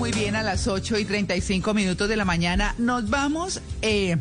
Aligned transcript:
muy 0.00 0.12
bien, 0.12 0.34
a 0.34 0.42
las 0.42 0.66
8 0.66 0.98
y 0.98 1.04
35 1.04 1.74
minutos 1.74 2.08
de 2.08 2.16
la 2.16 2.24
mañana 2.24 2.74
nos 2.78 3.10
vamos 3.10 3.60
eh, 3.82 4.16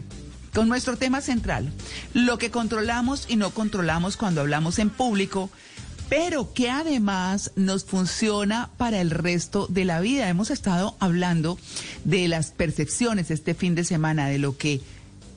con 0.53 0.67
nuestro 0.67 0.97
tema 0.97 1.21
central, 1.21 1.71
lo 2.13 2.37
que 2.37 2.51
controlamos 2.51 3.27
y 3.29 3.37
no 3.37 3.51
controlamos 3.51 4.17
cuando 4.17 4.41
hablamos 4.41 4.77
en 4.77 4.89
público, 4.89 5.49
pero 6.09 6.51
que 6.51 6.69
además 6.69 7.53
nos 7.55 7.85
funciona 7.85 8.69
para 8.75 8.99
el 8.99 9.09
resto 9.09 9.67
de 9.69 9.85
la 9.85 10.01
vida. 10.01 10.27
Hemos 10.27 10.51
estado 10.51 10.97
hablando 10.99 11.57
de 12.03 12.27
las 12.27 12.51
percepciones 12.51 13.31
este 13.31 13.53
fin 13.53 13.73
de 13.73 13.85
semana, 13.85 14.27
de 14.27 14.37
lo 14.37 14.57
que 14.57 14.81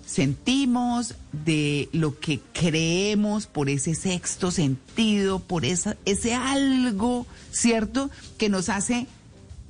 sentimos, 0.05 1.15
de 1.45 1.89
lo 1.93 2.19
que 2.19 2.41
creemos 2.53 3.47
por 3.47 3.71
ese 3.71 3.95
sexto 3.95 4.51
sentido, 4.51 5.39
por 5.39 5.65
esa, 5.65 5.97
ese 6.05 6.35
algo, 6.35 7.29
¿cierto?, 7.53 8.11
que 8.39 8.49
nos 8.49 8.71
hace 8.71 9.07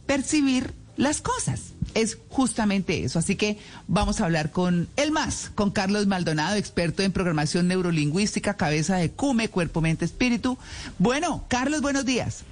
percibir 0.07 0.73
las 0.97 1.21
cosas. 1.21 1.73
Es 1.95 2.19
justamente 2.29 3.05
eso. 3.05 3.19
Así 3.19 3.37
que 3.37 3.59
vamos 3.87 4.21
a 4.21 4.25
hablar 4.25 4.51
con 4.51 4.89
el 4.97 5.11
más, 5.11 5.51
con 5.55 5.71
Carlos 5.71 6.07
Maldonado, 6.07 6.57
experto 6.57 7.03
en 7.03 7.13
programación 7.13 7.69
neurolingüística, 7.69 8.57
cabeza 8.57 8.97
de 8.97 9.11
CUME, 9.11 9.49
cuerpo, 9.49 9.81
mente, 9.81 10.05
espíritu. 10.05 10.59
Bueno, 10.99 11.45
Carlos, 11.49 11.83
buenos 11.83 12.05
días. 12.05 12.45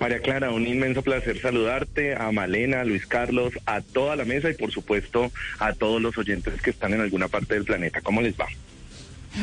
María 0.00 0.20
Clara, 0.20 0.50
un 0.50 0.66
inmenso 0.66 1.02
placer 1.02 1.40
saludarte, 1.40 2.16
a 2.16 2.32
Malena, 2.32 2.80
a 2.80 2.84
Luis 2.84 3.06
Carlos, 3.06 3.52
a 3.66 3.80
toda 3.80 4.16
la 4.16 4.24
mesa 4.24 4.50
y 4.50 4.54
por 4.54 4.72
supuesto 4.72 5.30
a 5.58 5.72
todos 5.74 6.02
los 6.02 6.16
oyentes 6.18 6.60
que 6.60 6.70
están 6.70 6.94
en 6.94 7.00
alguna 7.00 7.28
parte 7.28 7.54
del 7.54 7.64
planeta. 7.64 8.00
¿Cómo 8.00 8.20
les 8.20 8.34
va? 8.34 8.46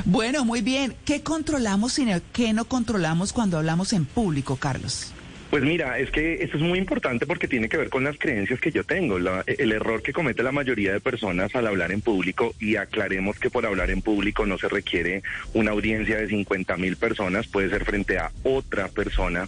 Bueno, 0.05 0.43
muy 0.43 0.61
bien. 0.61 0.95
¿Qué 1.05 1.21
controlamos 1.21 1.97
y 1.99 2.07
qué 2.33 2.53
no 2.53 2.65
controlamos 2.65 3.31
cuando 3.31 3.57
hablamos 3.57 3.93
en 3.93 4.05
público, 4.05 4.57
Carlos? 4.57 5.13
Pues 5.49 5.63
mira, 5.63 5.97
es 5.97 6.11
que 6.11 6.43
esto 6.43 6.57
es 6.57 6.63
muy 6.63 6.77
importante 6.77 7.25
porque 7.25 7.47
tiene 7.47 7.69
que 7.69 7.77
ver 7.77 7.89
con 7.89 8.03
las 8.03 8.17
creencias 8.17 8.59
que 8.59 8.71
yo 8.71 8.83
tengo. 8.83 9.17
el 9.17 9.71
error 9.71 10.01
que 10.01 10.11
comete 10.11 10.43
la 10.43 10.51
mayoría 10.51 10.91
de 10.91 10.99
personas 10.99 11.55
al 11.55 11.67
hablar 11.67 11.91
en 11.91 12.01
público, 12.01 12.53
y 12.59 12.75
aclaremos 12.75 13.39
que 13.39 13.49
por 13.49 13.65
hablar 13.65 13.89
en 13.89 14.01
público 14.01 14.45
no 14.45 14.57
se 14.57 14.67
requiere 14.67 15.23
una 15.53 15.71
audiencia 15.71 16.17
de 16.17 16.27
50 16.27 16.75
mil 16.77 16.97
personas, 16.97 17.47
puede 17.47 17.69
ser 17.69 17.85
frente 17.85 18.17
a 18.17 18.31
otra 18.43 18.89
persona. 18.89 19.47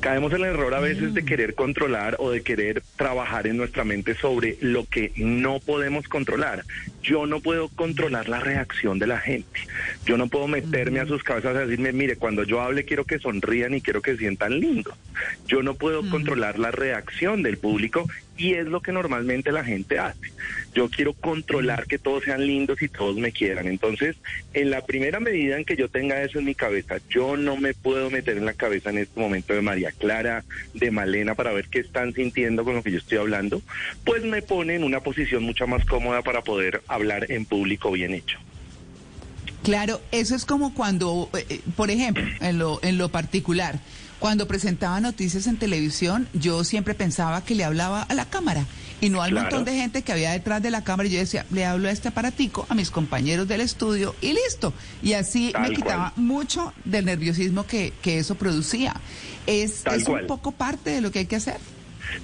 Caemos 0.00 0.32
en 0.32 0.42
el 0.42 0.46
error 0.46 0.74
a 0.74 0.80
veces 0.80 1.14
de 1.14 1.22
mm. 1.22 1.26
querer 1.26 1.54
controlar 1.54 2.16
o 2.18 2.30
de 2.30 2.42
querer 2.42 2.82
trabajar 2.96 3.46
en 3.46 3.56
nuestra 3.56 3.84
mente 3.84 4.14
sobre 4.14 4.56
lo 4.60 4.84
que 4.86 5.12
no 5.16 5.58
podemos 5.60 6.08
controlar. 6.08 6.64
Yo 7.02 7.26
no 7.26 7.40
puedo 7.40 7.68
controlar 7.68 8.28
la 8.28 8.40
reacción 8.40 8.98
de 8.98 9.06
la 9.06 9.18
gente. 9.18 9.60
Yo 10.04 10.16
no 10.16 10.28
puedo 10.28 10.48
meterme 10.48 11.00
a 11.00 11.04
mm. 11.04 11.08
sus 11.08 11.22
cabezas 11.22 11.56
a 11.56 11.66
decirme, 11.66 11.92
mire, 11.92 12.16
cuando 12.16 12.44
yo 12.44 12.60
hable 12.60 12.84
quiero 12.84 13.04
que 13.04 13.18
sonrían 13.18 13.74
y 13.74 13.80
quiero 13.80 14.02
que 14.02 14.16
sientan 14.16 14.60
lindo. 14.60 14.96
Yo 15.46 15.62
no 15.62 15.74
puedo 15.74 16.02
mm. 16.02 16.10
controlar 16.10 16.58
la 16.58 16.70
reacción 16.70 17.42
del 17.42 17.58
público 17.58 18.06
y 18.36 18.54
es 18.54 18.66
lo 18.66 18.80
que 18.80 18.92
normalmente 18.92 19.52
la 19.52 19.64
gente 19.64 19.98
hace. 19.98 20.32
Yo 20.74 20.88
quiero 20.90 21.14
controlar 21.14 21.86
que 21.86 21.98
todos 21.98 22.24
sean 22.24 22.46
lindos 22.46 22.82
y 22.82 22.88
todos 22.88 23.16
me 23.16 23.32
quieran. 23.32 23.66
Entonces, 23.66 24.16
en 24.52 24.70
la 24.70 24.84
primera 24.84 25.20
medida 25.20 25.56
en 25.56 25.64
que 25.64 25.76
yo 25.76 25.88
tenga 25.88 26.22
eso 26.22 26.38
en 26.38 26.44
mi 26.44 26.54
cabeza, 26.54 26.96
yo 27.08 27.36
no 27.36 27.56
me 27.56 27.74
puedo 27.74 28.10
meter 28.10 28.36
en 28.36 28.44
la 28.44 28.52
cabeza 28.52 28.90
en 28.90 28.98
este 28.98 29.18
momento 29.18 29.54
de 29.54 29.62
María 29.62 29.92
Clara, 29.92 30.44
de 30.74 30.90
Malena, 30.90 31.34
para 31.34 31.52
ver 31.52 31.68
qué 31.68 31.80
están 31.80 32.12
sintiendo 32.12 32.64
con 32.64 32.74
lo 32.74 32.82
que 32.82 32.92
yo 32.92 32.98
estoy 32.98 33.18
hablando, 33.18 33.62
pues 34.04 34.22
me 34.24 34.42
pone 34.42 34.74
en 34.74 34.84
una 34.84 35.00
posición 35.00 35.42
mucho 35.42 35.66
más 35.66 35.84
cómoda 35.84 36.22
para 36.22 36.42
poder 36.42 36.82
hablar 36.88 37.30
en 37.30 37.46
público 37.46 37.90
bien 37.90 38.12
hecho. 38.12 38.38
Claro, 39.66 40.00
eso 40.12 40.36
es 40.36 40.44
como 40.44 40.74
cuando, 40.74 41.28
eh, 41.36 41.44
eh, 41.48 41.60
por 41.74 41.90
ejemplo, 41.90 42.22
en 42.40 42.58
lo, 42.58 42.78
en 42.84 42.98
lo 42.98 43.08
particular, 43.08 43.80
cuando 44.18 44.48
presentaba 44.48 45.00
noticias 45.00 45.46
en 45.46 45.58
televisión, 45.58 46.28
yo 46.32 46.64
siempre 46.64 46.94
pensaba 46.94 47.44
que 47.44 47.54
le 47.54 47.64
hablaba 47.64 48.02
a 48.02 48.14
la 48.14 48.24
cámara 48.24 48.66
y 49.00 49.10
no 49.10 49.22
al 49.22 49.32
montón 49.32 49.64
de 49.64 49.74
gente 49.74 50.02
que 50.02 50.12
había 50.12 50.32
detrás 50.32 50.62
de 50.62 50.70
la 50.70 50.82
cámara. 50.82 51.08
Y 51.08 51.12
yo 51.12 51.18
decía, 51.18 51.44
le 51.50 51.64
hablo 51.64 51.88
a 51.88 51.90
este 51.90 52.08
aparatico, 52.08 52.66
a 52.68 52.74
mis 52.74 52.90
compañeros 52.90 53.46
del 53.46 53.60
estudio 53.60 54.14
y 54.20 54.32
listo. 54.32 54.72
Y 55.02 55.12
así 55.12 55.52
me 55.60 55.70
quitaba 55.70 56.12
mucho 56.16 56.72
del 56.84 57.04
nerviosismo 57.04 57.66
que, 57.66 57.92
que 58.02 58.18
eso 58.18 58.34
producía. 58.34 58.94
Es, 59.46 59.84
es 59.86 60.08
un 60.08 60.26
poco 60.26 60.52
parte 60.52 60.90
de 60.90 61.00
lo 61.00 61.10
que 61.10 61.20
hay 61.20 61.26
que 61.26 61.36
hacer. 61.36 61.58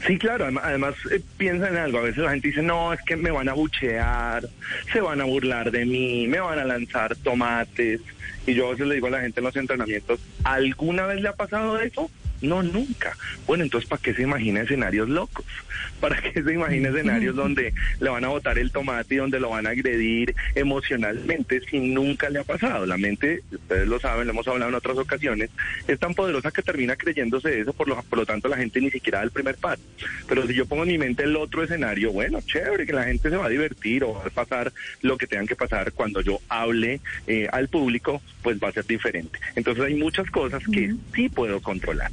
Sí, 0.07 0.19
claro, 0.19 0.49
además, 0.63 0.95
eh, 1.11 1.21
piensa 1.37 1.69
en 1.69 1.77
algo, 1.77 1.99
a 1.99 2.03
veces 2.03 2.19
la 2.19 2.31
gente 2.31 2.49
dice, 2.49 2.63
no, 2.63 2.93
es 2.93 3.01
que 3.03 3.17
me 3.17 3.31
van 3.31 3.49
a 3.49 3.53
buchear, 3.53 4.49
se 4.93 5.01
van 5.01 5.21
a 5.21 5.25
burlar 5.25 5.71
de 5.71 5.85
mí, 5.85 6.27
me 6.27 6.41
van 6.41 6.59
a 6.59 6.65
lanzar 6.65 7.17
tomates, 7.17 8.01
y 8.47 8.55
yo 8.55 8.69
a 8.69 8.71
veces 8.73 8.87
le 8.87 8.95
digo 8.97 9.07
a 9.07 9.11
la 9.11 9.21
gente 9.21 9.41
en 9.41 9.45
los 9.45 9.57
entrenamientos, 9.57 10.21
¿alguna 10.45 11.07
vez 11.07 11.21
le 11.21 11.29
ha 11.29 11.35
pasado 11.35 11.81
eso? 11.81 12.11
No, 12.43 12.63
nunca. 12.63 13.17
Bueno, 13.47 13.65
entonces, 13.65 13.89
¿para 13.89 14.03
qué 14.03 14.15
se 14.15 14.23
imagina 14.23 14.63
escenarios 14.63 15.09
locos? 15.09 15.45
¿Para 16.01 16.21
qué 16.21 16.43
se 16.43 16.53
imagina 16.53 16.89
escenarios 16.89 17.37
donde 17.43 17.73
le 18.01 18.11
van 18.11 18.25
a 18.25 18.29
botar 18.29 18.59
el 18.59 18.73
tomate 18.73 19.15
y 19.15 19.19
donde 19.19 19.41
lo 19.41 19.51
van 19.51 19.67
a 19.67 19.71
agredir 19.71 20.35
emocionalmente 20.55 21.61
si 21.71 21.79
nunca 21.79 22.29
le 22.29 22.41
ha 22.41 22.45
pasado? 22.45 22.85
La 22.85 22.99
mente, 22.99 23.43
ustedes 23.51 23.87
lo 23.87 24.01
saben, 24.01 24.27
lo 24.27 24.33
hemos 24.33 24.49
hablado 24.49 24.71
en 24.71 24.75
otras 24.75 24.99
ocasiones, 24.99 25.51
es 25.87 25.99
tan 25.99 26.15
poderosa 26.15 26.51
que 26.51 26.63
termina 26.63 26.97
creyéndose 26.97 27.61
eso, 27.61 27.73
por 27.73 27.89
lo, 27.89 28.03
por 28.03 28.19
lo 28.19 28.27
tanto 28.27 28.49
la 28.49 28.57
gente 28.57 28.81
ni 28.81 28.91
siquiera 28.91 29.19
da 29.19 29.25
el 29.25 29.31
primer 29.31 29.57
paso. 29.57 29.83
Pero 30.29 30.47
si 30.47 30.55
yo 30.55 30.67
pongo 30.67 30.83
en 30.83 30.89
mi 30.89 30.99
mente 30.99 31.23
el 31.23 31.37
otro 31.37 31.63
escenario, 31.63 32.13
bueno, 32.13 32.41
chévere, 32.41 32.87
que 32.87 32.93
la 32.93 33.05
gente 33.05 33.31
se 33.31 33.37
va 33.37 33.47
a 33.47 33.51
divertir 33.51 34.03
o 34.03 34.15
va 34.15 34.25
a 34.27 34.31
pasar 34.31 34.73
lo 35.03 35.17
que 35.17 35.29
tengan 35.29 35.47
que 35.47 35.57
pasar 35.57 35.93
cuando 35.93 36.21
yo 36.21 36.41
hable 36.49 37.01
eh, 37.27 37.47
al 37.53 37.69
público, 37.69 38.21
pues 38.43 38.59
va 38.59 38.69
a 38.69 38.73
ser 38.73 38.87
diferente. 38.87 39.39
Entonces 39.55 39.85
hay 39.85 39.95
muchas 39.95 40.31
cosas 40.31 40.63
que 40.73 40.95
sí 41.15 41.29
puedo 41.29 41.61
controlar. 41.61 42.11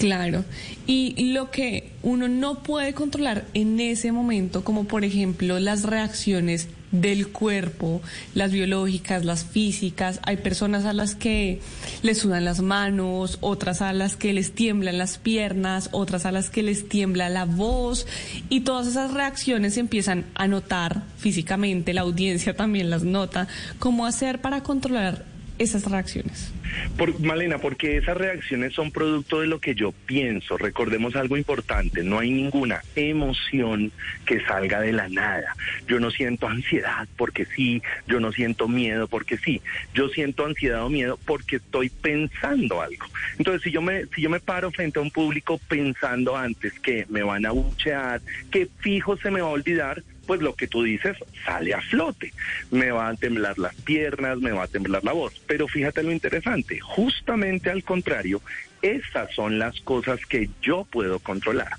Claro. 0.00 0.46
Y 0.86 1.32
lo 1.34 1.50
que 1.50 1.90
uno 2.02 2.26
no 2.26 2.62
puede 2.62 2.94
controlar 2.94 3.44
en 3.52 3.78
ese 3.80 4.12
momento, 4.12 4.64
como 4.64 4.84
por 4.84 5.04
ejemplo 5.04 5.60
las 5.60 5.82
reacciones 5.82 6.68
del 6.90 7.28
cuerpo, 7.28 8.00
las 8.34 8.50
biológicas, 8.50 9.26
las 9.26 9.44
físicas, 9.44 10.18
hay 10.22 10.38
personas 10.38 10.86
a 10.86 10.94
las 10.94 11.14
que 11.14 11.60
les 12.02 12.18
sudan 12.18 12.46
las 12.46 12.62
manos, 12.62 13.36
otras 13.42 13.82
a 13.82 13.92
las 13.92 14.16
que 14.16 14.32
les 14.32 14.54
tiemblan 14.54 14.96
las 14.96 15.18
piernas, 15.18 15.90
otras 15.92 16.24
a 16.24 16.32
las 16.32 16.48
que 16.48 16.62
les 16.62 16.88
tiembla 16.88 17.28
la 17.28 17.44
voz 17.44 18.06
y 18.48 18.60
todas 18.60 18.86
esas 18.86 19.12
reacciones 19.12 19.74
se 19.74 19.80
empiezan 19.80 20.24
a 20.34 20.48
notar 20.48 21.02
físicamente, 21.18 21.92
la 21.92 22.00
audiencia 22.00 22.56
también 22.56 22.88
las 22.88 23.04
nota. 23.04 23.48
¿Cómo 23.78 24.06
hacer 24.06 24.40
para 24.40 24.62
controlar 24.62 25.29
esas 25.60 25.84
reacciones? 25.84 26.52
Por, 26.96 27.20
Malena, 27.20 27.58
porque 27.58 27.98
esas 27.98 28.16
reacciones 28.16 28.72
son 28.72 28.90
producto 28.90 29.40
de 29.40 29.46
lo 29.46 29.60
que 29.60 29.74
yo 29.74 29.92
pienso. 29.92 30.56
Recordemos 30.56 31.14
algo 31.16 31.36
importante, 31.36 32.02
no 32.02 32.18
hay 32.18 32.30
ninguna 32.30 32.82
emoción 32.96 33.92
que 34.24 34.40
salga 34.46 34.80
de 34.80 34.92
la 34.92 35.08
nada. 35.08 35.54
Yo 35.86 36.00
no 36.00 36.10
siento 36.10 36.48
ansiedad 36.48 37.06
porque 37.16 37.44
sí, 37.44 37.82
yo 38.06 38.20
no 38.20 38.32
siento 38.32 38.68
miedo 38.68 39.06
porque 39.06 39.36
sí. 39.36 39.60
Yo 39.92 40.08
siento 40.08 40.46
ansiedad 40.46 40.84
o 40.84 40.88
miedo 40.88 41.18
porque 41.26 41.56
estoy 41.56 41.90
pensando 41.90 42.80
algo. 42.80 43.04
Entonces, 43.36 43.62
si 43.62 43.70
yo 43.70 43.82
me 43.82 44.06
si 44.14 44.22
yo 44.22 44.30
me 44.30 44.40
paro 44.40 44.70
frente 44.70 44.98
a 44.98 45.02
un 45.02 45.10
público 45.10 45.60
pensando 45.68 46.36
antes 46.36 46.72
que 46.80 47.04
me 47.10 47.22
van 47.22 47.44
a 47.44 47.50
buchear, 47.50 48.22
que 48.50 48.66
fijo 48.78 49.18
se 49.18 49.30
me 49.30 49.42
va 49.42 49.48
a 49.48 49.52
olvidar, 49.52 50.02
pues 50.26 50.40
lo 50.40 50.54
que 50.54 50.66
tú 50.66 50.82
dices 50.82 51.16
sale 51.44 51.74
a 51.74 51.80
flote. 51.80 52.32
Me 52.70 52.90
van 52.90 53.14
a 53.14 53.16
temblar 53.16 53.58
las 53.58 53.74
piernas, 53.74 54.38
me 54.38 54.52
va 54.52 54.64
a 54.64 54.68
temblar 54.68 55.04
la 55.04 55.12
voz. 55.12 55.40
Pero 55.46 55.68
fíjate 55.68 56.02
lo 56.02 56.12
interesante, 56.12 56.80
justamente 56.80 57.70
al 57.70 57.84
contrario, 57.84 58.40
esas 58.82 59.34
son 59.34 59.58
las 59.58 59.80
cosas 59.80 60.24
que 60.26 60.48
yo 60.62 60.84
puedo 60.90 61.18
controlar. 61.18 61.72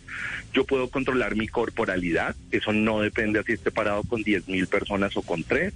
Yo 0.53 0.65
puedo 0.65 0.89
controlar 0.89 1.35
mi 1.35 1.47
corporalidad, 1.47 2.35
eso 2.51 2.73
no 2.73 2.99
depende 2.99 3.39
de 3.39 3.45
si 3.45 3.51
esté 3.53 3.71
parado 3.71 4.03
con 4.03 4.21
10 4.21 4.49
mil 4.49 4.67
personas 4.67 5.15
o 5.15 5.21
con 5.21 5.43
tres. 5.43 5.73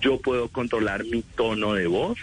Yo 0.00 0.20
puedo 0.20 0.48
controlar 0.48 1.04
mi 1.04 1.22
tono 1.22 1.72
de 1.72 1.86
voz, 1.86 2.18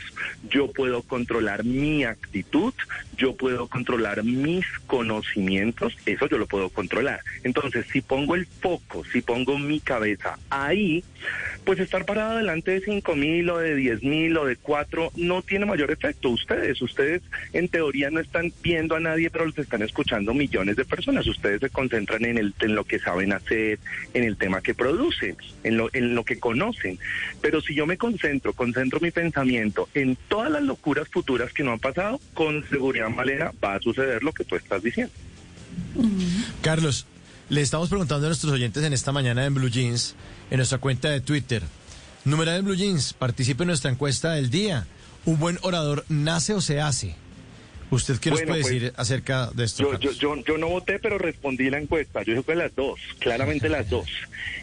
yo 0.49 0.71
puedo 0.71 1.01
controlar 1.01 1.63
mi 1.63 2.03
actitud, 2.03 2.73
yo 3.17 3.35
puedo 3.35 3.67
controlar 3.67 4.23
mis 4.23 4.65
conocimientos, 4.85 5.97
eso 6.05 6.27
yo 6.27 6.37
lo 6.37 6.45
puedo 6.45 6.69
controlar. 6.69 7.21
Entonces, 7.43 7.85
si 7.91 8.01
pongo 8.01 8.35
el 8.35 8.45
foco, 8.45 9.03
si 9.05 9.21
pongo 9.21 9.57
mi 9.57 9.79
cabeza 9.79 10.37
ahí, 10.49 11.03
pues 11.63 11.79
estar 11.79 12.05
parado 12.05 12.37
delante 12.37 12.71
de 12.71 12.81
5 12.81 13.15
mil 13.15 13.49
o 13.49 13.57
de 13.57 13.75
10 13.75 14.03
mil 14.03 14.37
o 14.37 14.45
de 14.45 14.55
4 14.55 15.11
no 15.15 15.41
tiene 15.41 15.65
mayor 15.65 15.89
efecto. 15.89 16.29
Ustedes, 16.29 16.81
ustedes 16.81 17.23
en 17.53 17.67
teoría 17.67 18.11
no 18.11 18.19
están 18.19 18.44
viendo 18.61 18.95
a 18.95 18.99
nadie, 18.99 19.29
pero 19.29 19.45
los 19.45 19.57
están 19.57 19.81
escuchando 19.81 20.33
millones 20.33 20.75
de 20.75 20.85
personas. 20.85 21.27
Ustedes 21.27 21.59
se 21.59 21.69
concentran 21.69 22.25
en, 22.25 22.37
el, 22.37 22.53
en 22.59 22.75
lo 22.75 22.83
que 22.83 22.99
saben 22.99 23.33
hacer, 23.33 23.79
en 24.13 24.23
el 24.23 24.37
tema 24.37 24.61
que 24.61 24.73
producen, 24.73 25.35
en 25.63 25.77
lo, 25.77 25.89
en 25.93 26.15
lo 26.15 26.23
que 26.23 26.39
conocen. 26.39 26.99
Pero 27.41 27.61
si 27.61 27.75
yo 27.75 27.85
me 27.85 27.97
concentro, 27.97 28.53
concentro 28.53 28.99
mi 28.99 29.11
pensamiento 29.11 29.89
en 29.93 30.17
todas 30.27 30.51
las 30.51 30.63
locuras 30.63 31.07
futuras 31.09 31.53
que 31.53 31.63
no 31.63 31.71
han 31.71 31.79
pasado, 31.79 32.19
con 32.33 32.67
seguridad 32.69 33.09
malera 33.09 33.53
va 33.63 33.75
a 33.75 33.79
suceder 33.79 34.23
lo 34.23 34.33
que 34.33 34.43
tú 34.43 34.55
estás 34.55 34.83
diciendo. 34.83 35.13
Carlos, 36.61 37.05
le 37.49 37.61
estamos 37.61 37.89
preguntando 37.89 38.25
a 38.25 38.29
nuestros 38.29 38.51
oyentes 38.53 38.83
en 38.83 38.93
esta 38.93 39.11
mañana 39.11 39.45
en 39.45 39.53
Blue 39.53 39.69
Jeans, 39.69 40.15
en 40.49 40.57
nuestra 40.57 40.79
cuenta 40.79 41.09
de 41.09 41.21
Twitter. 41.21 41.61
Numeral 42.23 42.63
Blue 42.63 42.75
Jeans, 42.75 43.13
participe 43.13 43.63
en 43.63 43.67
nuestra 43.67 43.91
encuesta 43.91 44.33
del 44.33 44.49
día. 44.49 44.87
¿Un 45.25 45.39
buen 45.39 45.59
orador 45.61 46.05
nace 46.09 46.53
o 46.53 46.61
se 46.61 46.81
hace? 46.81 47.15
¿Usted 47.95 48.17
qué 48.19 48.29
nos 48.29 48.39
Bueno, 48.39 48.51
puede 48.51 48.61
pues, 48.61 48.73
decir 48.73 48.93
acerca 48.97 49.49
de 49.53 49.63
esto? 49.63 49.83
Yo, 49.93 49.99
yo, 49.99 50.11
yo, 50.11 50.43
yo 50.43 50.57
no 50.57 50.67
voté, 50.67 50.99
pero 50.99 51.17
respondí 51.17 51.69
la 51.69 51.79
encuesta. 51.79 52.23
Yo 52.23 52.33
dije 52.33 52.45
que 52.45 52.55
las 52.55 52.75
dos, 52.75 52.99
claramente 53.19 53.69
las 53.69 53.89
dos. 53.89 54.09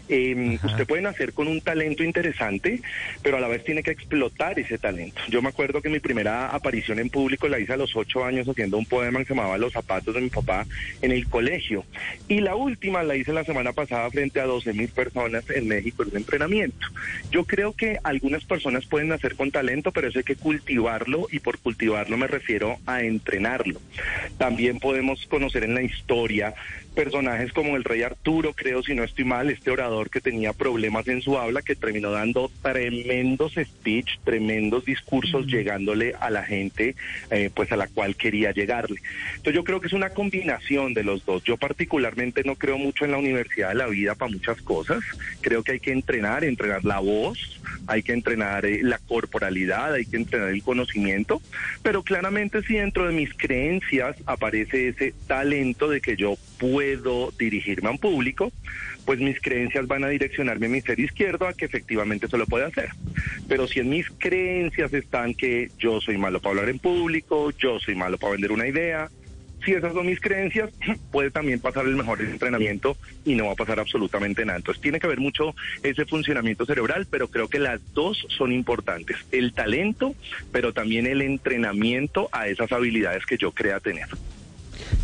Eh, 0.08 0.58
usted 0.62 0.86
puede 0.86 1.00
nacer 1.00 1.32
con 1.32 1.48
un 1.48 1.60
talento 1.60 2.04
interesante, 2.04 2.82
pero 3.22 3.38
a 3.38 3.40
la 3.40 3.48
vez 3.48 3.64
tiene 3.64 3.82
que 3.82 3.92
explotar 3.92 4.58
ese 4.58 4.76
talento. 4.76 5.20
Yo 5.28 5.40
me 5.40 5.48
acuerdo 5.48 5.80
que 5.80 5.88
mi 5.88 6.00
primera 6.00 6.48
aparición 6.48 6.98
en 6.98 7.08
público 7.08 7.48
la 7.48 7.58
hice 7.58 7.72
a 7.72 7.76
los 7.78 7.96
ocho 7.96 8.24
años 8.24 8.46
haciendo 8.46 8.76
un 8.76 8.84
poema 8.84 9.20
que 9.20 9.26
se 9.26 9.34
llamaba 9.34 9.56
Los 9.56 9.72
zapatos 9.72 10.14
de 10.14 10.20
mi 10.20 10.28
papá 10.28 10.66
en 11.00 11.12
el 11.12 11.26
colegio. 11.28 11.86
Y 12.28 12.40
la 12.40 12.54
última 12.54 13.02
la 13.02 13.16
hice 13.16 13.32
la 13.32 13.44
semana 13.44 13.72
pasada 13.72 14.10
frente 14.10 14.40
a 14.40 14.44
12 14.44 14.74
mil 14.74 14.88
personas 14.88 15.48
en 15.48 15.68
México 15.68 16.02
en 16.02 16.10
un 16.10 16.16
entrenamiento. 16.18 16.86
Yo 17.30 17.44
creo 17.44 17.72
que 17.72 17.98
algunas 18.02 18.44
personas 18.44 18.84
pueden 18.86 19.08
nacer 19.08 19.36
con 19.36 19.50
talento, 19.50 19.92
pero 19.92 20.08
eso 20.08 20.18
hay 20.18 20.24
que 20.24 20.36
cultivarlo 20.36 21.28
y 21.30 21.38
por 21.38 21.58
cultivarlo 21.58 22.16
me 22.16 22.26
refiero 22.26 22.78
a 22.86 23.02
entrenarlo. 23.22 23.80
También 24.36 24.80
podemos 24.80 25.26
conocer 25.26 25.64
en 25.64 25.74
la 25.74 25.82
historia 25.82 26.54
personajes 26.92 27.52
como 27.52 27.76
el 27.76 27.84
rey 27.84 28.02
Arturo, 28.02 28.52
creo, 28.52 28.82
si 28.82 28.94
no 28.94 29.02
estoy 29.02 29.24
mal, 29.24 29.50
este 29.50 29.70
orador 29.70 30.10
que 30.10 30.20
tenía 30.20 30.52
problemas 30.52 31.08
en 31.08 31.22
su 31.22 31.38
habla, 31.38 31.62
que 31.62 31.74
terminó 31.74 32.10
dando 32.10 32.50
tremendos 32.62 33.54
speech, 33.54 34.18
tremendos 34.24 34.84
discursos, 34.84 35.46
llegándole 35.46 36.14
a 36.20 36.30
la 36.30 36.44
gente, 36.44 36.94
eh, 37.30 37.50
pues 37.54 37.72
a 37.72 37.76
la 37.76 37.88
cual 37.88 38.16
quería 38.16 38.52
llegarle. 38.52 39.00
Entonces 39.30 39.54
yo 39.54 39.64
creo 39.64 39.80
que 39.80 39.88
es 39.88 39.92
una 39.92 40.10
combinación 40.10 40.94
de 40.94 41.04
los 41.04 41.24
dos. 41.24 41.42
Yo 41.44 41.56
particularmente 41.56 42.42
no 42.44 42.56
creo 42.56 42.78
mucho 42.78 43.04
en 43.04 43.12
la 43.12 43.18
universidad 43.18 43.70
de 43.70 43.74
la 43.76 43.86
vida 43.86 44.14
para 44.14 44.30
muchas 44.30 44.60
cosas. 44.62 45.02
Creo 45.40 45.62
que 45.62 45.72
hay 45.72 45.80
que 45.80 45.92
entrenar, 45.92 46.44
entrenar 46.44 46.84
la 46.84 46.98
voz, 47.00 47.60
hay 47.86 48.02
que 48.02 48.12
entrenar 48.12 48.64
eh, 48.66 48.80
la 48.82 48.98
corporalidad, 48.98 49.94
hay 49.94 50.06
que 50.06 50.16
entrenar 50.16 50.50
el 50.50 50.62
conocimiento, 50.62 51.40
pero 51.82 52.02
claramente 52.02 52.62
si 52.62 52.74
dentro 52.74 53.06
de 53.06 53.14
mis 53.14 53.32
creencias 53.34 54.16
aparece 54.26 54.88
ese 54.88 55.14
talento 55.26 55.88
de 55.88 56.00
que 56.00 56.16
yo 56.16 56.36
puedo 56.62 57.32
dirigirme 57.36 57.88
a 57.88 57.90
un 57.90 57.98
público, 57.98 58.52
pues 59.04 59.18
mis 59.18 59.40
creencias 59.40 59.88
van 59.88 60.04
a 60.04 60.08
direccionarme 60.08 60.66
a 60.66 60.68
mi 60.68 60.80
ser 60.80 61.00
izquierdo 61.00 61.48
a 61.48 61.54
que 61.54 61.64
efectivamente 61.64 62.26
eso 62.26 62.38
lo 62.38 62.46
puede 62.46 62.66
hacer. 62.66 62.90
Pero 63.48 63.66
si 63.66 63.80
en 63.80 63.90
mis 63.90 64.08
creencias 64.10 64.94
están 64.94 65.34
que 65.34 65.72
yo 65.76 66.00
soy 66.00 66.18
malo 66.18 66.40
para 66.40 66.50
hablar 66.50 66.68
en 66.68 66.78
público, 66.78 67.50
yo 67.50 67.80
soy 67.80 67.96
malo 67.96 68.16
para 68.16 68.34
vender 68.34 68.52
una 68.52 68.68
idea, 68.68 69.10
si 69.64 69.72
esas 69.72 69.92
son 69.92 70.06
mis 70.06 70.20
creencias, 70.20 70.70
puede 71.10 71.32
también 71.32 71.58
pasar 71.58 71.84
el 71.84 71.96
mejor 71.96 72.20
entrenamiento 72.20 72.96
y 73.24 73.34
no 73.34 73.46
va 73.46 73.52
a 73.52 73.56
pasar 73.56 73.80
absolutamente 73.80 74.44
nada. 74.44 74.58
Entonces 74.58 74.80
tiene 74.80 75.00
que 75.00 75.06
haber 75.06 75.18
mucho 75.18 75.56
ese 75.82 76.04
funcionamiento 76.04 76.64
cerebral, 76.64 77.08
pero 77.10 77.26
creo 77.26 77.48
que 77.48 77.58
las 77.58 77.80
dos 77.92 78.24
son 78.28 78.52
importantes. 78.52 79.16
El 79.32 79.52
talento, 79.52 80.14
pero 80.52 80.72
también 80.72 81.06
el 81.06 81.22
entrenamiento 81.22 82.28
a 82.30 82.46
esas 82.46 82.70
habilidades 82.70 83.26
que 83.26 83.36
yo 83.36 83.50
crea 83.50 83.80
tener. 83.80 84.06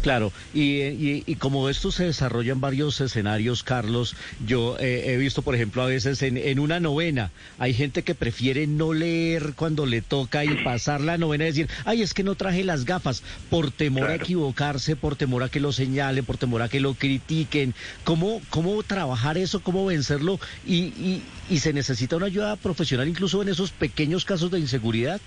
Claro, 0.03 0.33
y, 0.53 0.81
y- 0.83 1.23
y 1.27 1.35
como 1.37 1.69
esto 1.69 1.91
se 1.91 2.05
desarrolla 2.05 2.53
en 2.53 2.61
varios 2.61 3.01
escenarios, 3.01 3.63
Carlos, 3.65 4.15
yo 4.39 4.77
eh, 4.79 5.13
he 5.13 5.17
visto, 5.17 5.43
por 5.43 5.55
ejemplo, 5.55 5.83
a 5.83 5.87
veces 5.87 6.23
en, 6.23 6.37
en 6.37 6.59
una 6.61 6.79
novena, 6.79 7.33
hay 7.59 7.75
gente 7.75 8.03
que 8.05 8.15
prefiere 8.15 8.67
no 8.67 8.93
leer 8.93 9.55
cuando 9.57 9.87
le 9.87 10.03
toca 10.03 10.45
y 10.45 10.57
pasar 10.57 11.01
la 11.01 11.19
novena 11.19 11.45
y 11.45 11.49
decir, 11.49 11.69
ay, 11.85 12.03
es 12.03 12.15
que 12.15 12.23
no 12.23 12.37
traje 12.37 12.65
las 12.65 12.85
gafas, 12.85 13.23
por 13.49 13.71
temor 13.73 14.11
a 14.11 14.15
equivocarse, 14.17 14.95
por 14.97 15.17
temor 15.17 15.43
a 15.43 15.49
que 15.49 15.61
lo 15.61 15.73
señalen, 15.73 16.25
por 16.25 16.39
temor 16.39 16.63
a 16.63 16.69
que 16.69 16.81
lo 16.81 16.95
critiquen. 16.95 17.75
¿Cómo, 18.05 18.41
cómo 18.51 18.83
trabajar 18.85 19.37
eso, 19.39 19.61
cómo 19.63 19.85
vencerlo? 19.87 20.39
Y, 20.63 20.77
y, 20.77 21.23
y 21.49 21.59
se 21.59 21.73
necesita 21.73 22.17
una 22.17 22.27
ayuda 22.27 22.57
profesional 22.57 23.09
incluso 23.09 23.43
en 23.43 23.49
esos 23.49 23.73
pequeños 23.73 24.25
casos 24.25 24.51
de 24.51 24.61
inseguridad. 24.61 25.21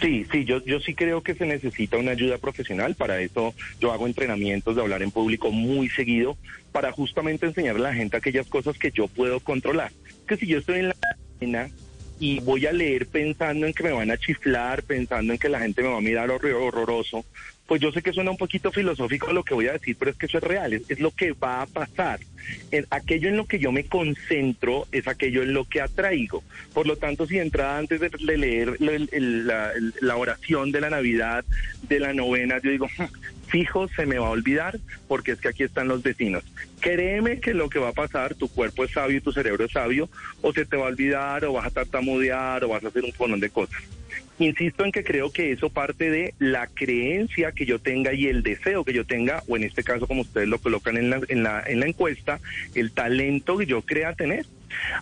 Sí, 0.00 0.26
sí, 0.30 0.44
yo, 0.44 0.62
yo 0.64 0.80
sí 0.80 0.94
creo 0.94 1.22
que 1.22 1.34
se 1.34 1.46
necesita 1.46 1.96
una 1.96 2.12
ayuda 2.12 2.38
profesional. 2.38 2.94
Para 2.96 3.20
eso 3.20 3.54
yo 3.80 3.92
hago 3.92 4.06
entrenamientos 4.06 4.74
de 4.74 4.82
hablar 4.82 5.02
en 5.02 5.10
público 5.12 5.50
muy 5.50 5.88
seguido 5.88 6.36
para 6.72 6.92
justamente 6.92 7.46
enseñar 7.46 7.76
a 7.76 7.80
la 7.80 7.94
gente 7.94 8.16
aquellas 8.16 8.48
cosas 8.48 8.76
que 8.76 8.90
yo 8.90 9.06
puedo 9.08 9.40
controlar. 9.40 9.92
Que 10.26 10.36
si 10.36 10.46
yo 10.46 10.58
estoy 10.58 10.80
en 10.80 10.88
la 10.88 10.96
escena 11.38 11.70
y 12.18 12.40
voy 12.40 12.66
a 12.66 12.72
leer 12.72 13.06
pensando 13.06 13.66
en 13.66 13.72
que 13.72 13.84
me 13.84 13.92
van 13.92 14.10
a 14.10 14.16
chiflar, 14.16 14.82
pensando 14.82 15.32
en 15.32 15.38
que 15.38 15.48
la 15.48 15.60
gente 15.60 15.82
me 15.82 15.88
va 15.88 15.98
a 15.98 16.00
mirar 16.00 16.28
horror- 16.30 16.54
horroroso, 16.54 17.24
pues 17.66 17.80
yo 17.80 17.90
sé 17.92 18.02
que 18.02 18.12
suena 18.12 18.30
un 18.30 18.36
poquito 18.36 18.70
filosófico 18.70 19.32
lo 19.32 19.42
que 19.42 19.54
voy 19.54 19.68
a 19.68 19.72
decir, 19.72 19.96
pero 19.98 20.10
es 20.10 20.16
que 20.16 20.26
eso 20.26 20.38
es 20.38 20.44
real, 20.44 20.72
es, 20.72 21.00
lo 21.00 21.10
que 21.12 21.32
va 21.32 21.62
a 21.62 21.66
pasar. 21.66 22.20
Aquello 22.90 23.28
en 23.28 23.38
lo 23.38 23.46
que 23.46 23.58
yo 23.58 23.72
me 23.72 23.84
concentro 23.84 24.86
es 24.92 25.08
aquello 25.08 25.42
en 25.42 25.54
lo 25.54 25.64
que 25.64 25.80
atraigo. 25.80 26.42
Por 26.74 26.86
lo 26.86 26.96
tanto, 26.96 27.26
si 27.26 27.38
entrada 27.38 27.78
antes 27.78 28.00
de, 28.00 28.10
leer 28.36 28.76
la, 28.80 29.72
la 30.00 30.16
oración 30.16 30.72
de 30.72 30.80
la 30.82 30.90
Navidad, 30.90 31.44
de 31.88 32.00
la 32.00 32.12
novena, 32.12 32.60
yo 32.62 32.70
digo, 32.70 32.86
"Hmm, 32.98 33.06
fijo, 33.46 33.88
se 33.88 34.04
me 34.04 34.18
va 34.18 34.26
a 34.26 34.30
olvidar 34.30 34.78
porque 35.08 35.32
es 35.32 35.40
que 35.40 35.48
aquí 35.48 35.62
están 35.62 35.88
los 35.88 36.02
vecinos. 36.02 36.42
Créeme 36.80 37.40
que 37.40 37.54
lo 37.54 37.70
que 37.70 37.78
va 37.78 37.90
a 37.90 37.92
pasar, 37.92 38.34
tu 38.34 38.48
cuerpo 38.48 38.84
es 38.84 38.90
sabio 38.90 39.18
y 39.18 39.20
tu 39.20 39.32
cerebro 39.32 39.64
es 39.64 39.72
sabio, 39.72 40.08
o 40.42 40.52
se 40.52 40.66
te 40.66 40.76
va 40.76 40.84
a 40.84 40.88
olvidar, 40.88 41.44
o 41.44 41.52
vas 41.54 41.66
a 41.66 41.70
tartamudear, 41.70 42.64
o 42.64 42.68
vas 42.68 42.84
a 42.84 42.88
hacer 42.88 43.04
un 43.04 43.12
montón 43.18 43.40
de 43.40 43.50
cosas. 43.50 43.80
Insisto 44.38 44.84
en 44.84 44.90
que 44.90 45.04
creo 45.04 45.30
que 45.30 45.52
eso 45.52 45.70
parte 45.70 46.10
de 46.10 46.34
la 46.38 46.66
creencia 46.66 47.52
que 47.52 47.66
yo 47.66 47.78
tenga 47.78 48.12
y 48.12 48.26
el 48.26 48.42
deseo 48.42 48.84
que 48.84 48.92
yo 48.92 49.04
tenga, 49.04 49.42
o 49.46 49.56
en 49.56 49.62
este 49.62 49.84
caso, 49.84 50.06
como 50.06 50.22
ustedes 50.22 50.48
lo 50.48 50.58
colocan 50.58 50.96
en 50.96 51.10
la, 51.10 51.20
en 51.28 51.42
la, 51.42 51.62
en 51.66 51.80
la 51.80 51.86
encuesta, 51.86 52.40
el 52.74 52.90
talento 52.92 53.56
que 53.56 53.66
yo 53.66 53.82
crea 53.82 54.14
tener. 54.14 54.44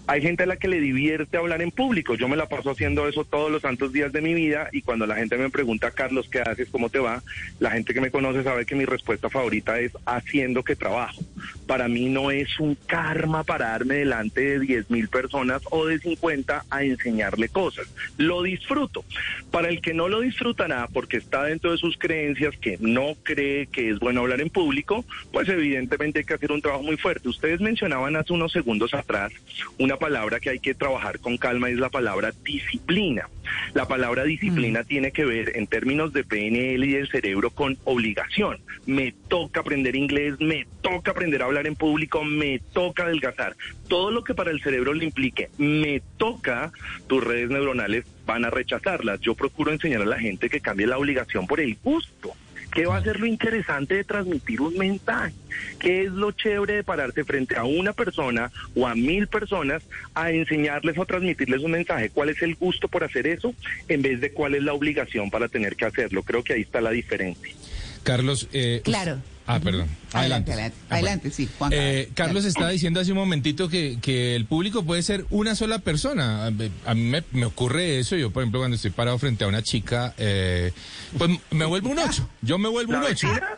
Hay 0.07 0.23
gente 0.23 0.43
a 0.43 0.47
la 0.47 0.57
que 0.57 0.69
le 0.69 0.81
divierte 0.81 1.37
hablar 1.37 1.63
en 1.63 1.71
público. 1.71 2.15
Yo 2.15 2.29
me 2.29 2.37
la 2.37 2.49
paso 2.49 2.71
haciendo 2.71 3.09
eso 3.09 3.25
todos 3.25 3.51
los 3.51 3.63
santos 3.63 3.93
días 3.93 4.13
de 4.13 4.21
mi 4.21 4.35
vida 4.35 4.69
y 4.73 4.83
cuando 4.83 5.07
la 5.07 5.17
gente 5.17 5.37
me 5.37 5.51
pregunta, 5.51 5.91
Carlos, 5.91 6.29
¿qué 6.31 6.41
haces? 6.41 6.69
¿Cómo 6.71 6.91
te 6.91 6.99
va? 6.99 7.23
La 7.61 7.71
gente 7.71 7.95
que 7.95 8.01
me 8.01 8.11
conoce 8.11 8.43
sabe 8.43 8.67
que 8.67 8.75
mi 8.75 8.85
respuesta 8.85 9.29
favorita 9.29 9.79
es 9.79 9.93
haciendo 10.07 10.63
que 10.63 10.77
trabajo. 10.77 11.23
Para 11.67 11.89
mí 11.89 12.09
no 12.09 12.31
es 12.31 12.59
un 12.59 12.75
karma 12.75 13.45
pararme 13.45 13.97
delante 13.97 14.41
de 14.41 14.61
10 14.61 14.91
mil 14.91 15.09
personas 15.09 15.63
o 15.71 15.87
de 15.87 15.99
50 15.99 16.65
a 16.69 16.85
enseñarle 16.85 17.49
cosas. 17.49 17.87
Lo 18.17 18.43
disfruto. 18.43 19.05
Para 19.51 19.69
el 19.69 19.81
que 19.81 19.95
no 19.95 20.09
lo 20.09 20.21
disfrutará 20.21 20.89
porque 20.93 21.19
está 21.19 21.45
dentro 21.45 21.73
de 21.73 21.79
sus 21.79 21.97
creencias, 21.97 22.57
que 22.57 22.79
no 22.81 23.15
cree 23.23 23.67
que 23.67 23.91
es 23.91 23.99
bueno 23.99 24.21
hablar 24.21 24.41
en 24.41 24.51
público, 24.51 25.05
pues 25.33 25.49
evidentemente 25.49 26.21
hay 26.21 26.25
que 26.25 26.35
hacer 26.35 26.53
un 26.53 26.63
trabajo 26.63 26.83
muy 26.83 26.97
fuerte. 26.97 27.29
Ustedes 27.29 27.61
mencionaban 27.61 28.17
hace 28.17 28.33
unos 28.33 28.53
segundos 28.53 28.95
atrás 28.95 29.33
una 29.79 29.97
palabra 29.97 30.41
que 30.41 30.51
hay 30.51 30.59
que 30.59 30.75
trabajar 30.75 31.19
con 31.19 31.37
calma 31.37 31.71
es 31.71 31.79
la 31.79 31.89
palabra 31.89 32.33
disciplina. 32.45 33.29
La 33.75 33.87
palabra 33.87 34.25
disciplina 34.25 34.85
tiene 34.85 35.13
que 35.13 35.25
ver 35.25 35.57
en 35.57 35.67
términos 35.67 36.13
de 36.13 36.25
PNL 36.25 36.85
y 36.85 36.93
del 36.93 37.09
cerebro 37.09 37.51
con 37.51 37.77
obligación. 37.85 38.59
Me 38.87 39.13
toca 39.29 39.61
aprender 39.61 39.97
inglés, 39.97 40.41
me 40.41 40.67
toca 40.81 41.11
aprender 41.11 41.43
a 41.43 41.47
hablar 41.47 41.67
en 41.67 41.77
público, 41.77 42.25
me 42.25 42.61
toca 42.73 43.05
adelgazar. 43.05 43.57
Todo 43.89 44.11
lo 44.11 44.25
que 44.25 44.35
para 44.35 44.51
el 44.51 44.63
cerebro 44.63 44.95
le 44.95 45.05
implique, 45.05 45.51
me 45.59 46.03
toca, 46.17 46.73
tus 47.07 47.23
redes 47.23 47.51
neuronales 47.51 48.05
van 48.27 48.45
a 48.45 48.51
rechazarlas. 48.51 49.21
Yo 49.21 49.35
procuro 49.35 49.73
enseñar 49.73 50.03
a 50.03 50.07
la 50.07 50.19
gente 50.19 50.49
que 50.49 50.61
cambie 50.61 50.87
la 50.87 50.99
obligación 50.99 51.47
por 51.47 51.61
el 51.61 51.77
gusto. 51.83 52.33
¿Qué 52.73 52.87
va 52.87 52.97
a 52.97 53.03
ser 53.03 53.21
lo 53.21 53.27
interesante 53.27 53.97
de 53.97 54.05
transmitir 54.05 54.63
un 54.63 54.77
mensaje? 54.79 55.35
¿Qué 55.79 56.05
es 56.05 56.13
lo 56.13 56.33
chévere 56.33 56.77
de 56.77 56.85
pararse 56.85 57.23
frente 57.23 57.57
a 57.57 57.65
una 57.65 57.93
persona 57.93 58.51
o 58.75 58.87
a 58.87 58.95
mil 58.95 59.27
personas 59.27 59.83
a 60.15 60.31
enseñarles 60.31 60.97
o 60.97 61.05
transmitirles 61.05 61.63
un 61.63 61.73
mensaje? 61.73 62.09
¿Cuál 62.09 62.31
es 62.31 62.41
el 62.41 62.55
gusto 62.55 62.89
por 62.89 63.05
hacer 63.05 63.27
eso 63.27 63.55
en 63.89 64.01
vez 64.01 64.21
de 64.21 64.33
cuál 64.33 64.55
es 64.55 64.63
la 64.63 64.73
obligación 64.73 65.31
para 65.31 65.49
tener 65.49 65.77
que 65.77 65.85
hacerlo? 65.85 66.23
Creo 66.23 66.43
que 66.43 66.55
ahí 66.55 66.63
está 66.63 66.81
la 66.81 66.91
diferencia. 66.91 67.55
Carlos. 68.03 68.49
eh, 68.53 68.81
Claro. 68.85 69.19
Ah, 69.45 69.59
perdón. 69.59 69.89
Adelante, 70.13 70.53
Adelante. 70.89 71.31
sí, 71.33 71.49
Juan. 71.59 71.73
Eh, 71.75 72.11
Carlos 72.15 72.45
estaba 72.45 72.71
diciendo 72.71 73.01
hace 73.01 73.11
un 73.11 73.19
momentito 73.19 73.69
que, 73.69 73.99
que 74.01 74.37
el 74.37 74.47
público 74.47 74.85
puede 74.85 75.03
ser 75.03 75.27
una 75.31 75.57
sola 75.57 75.81
persona. 75.81 76.47
A 76.47 76.51
mí 76.95 77.03
me, 77.03 77.25
me 77.33 77.45
ocurre 77.47 77.99
eso. 77.99 78.15
Yo, 78.15 78.31
por 78.31 78.43
ejemplo, 78.45 78.61
cuando 78.61 78.77
estoy 78.77 78.93
parado 78.93 79.19
frente 79.19 79.43
a 79.43 79.49
una 79.49 79.63
chica, 79.63 80.15
eh, 80.17 80.73
pues 81.19 81.31
me 81.51 81.65
vuelvo 81.65 81.91
un 81.91 81.99
ocho. 81.99 82.29
Yo 82.41 82.57
me 82.57 82.69
vuelvo 82.69 82.93
un 82.95 83.03
¿La 83.03 83.11
ocho. 83.11 83.29
vecina? 83.29 83.49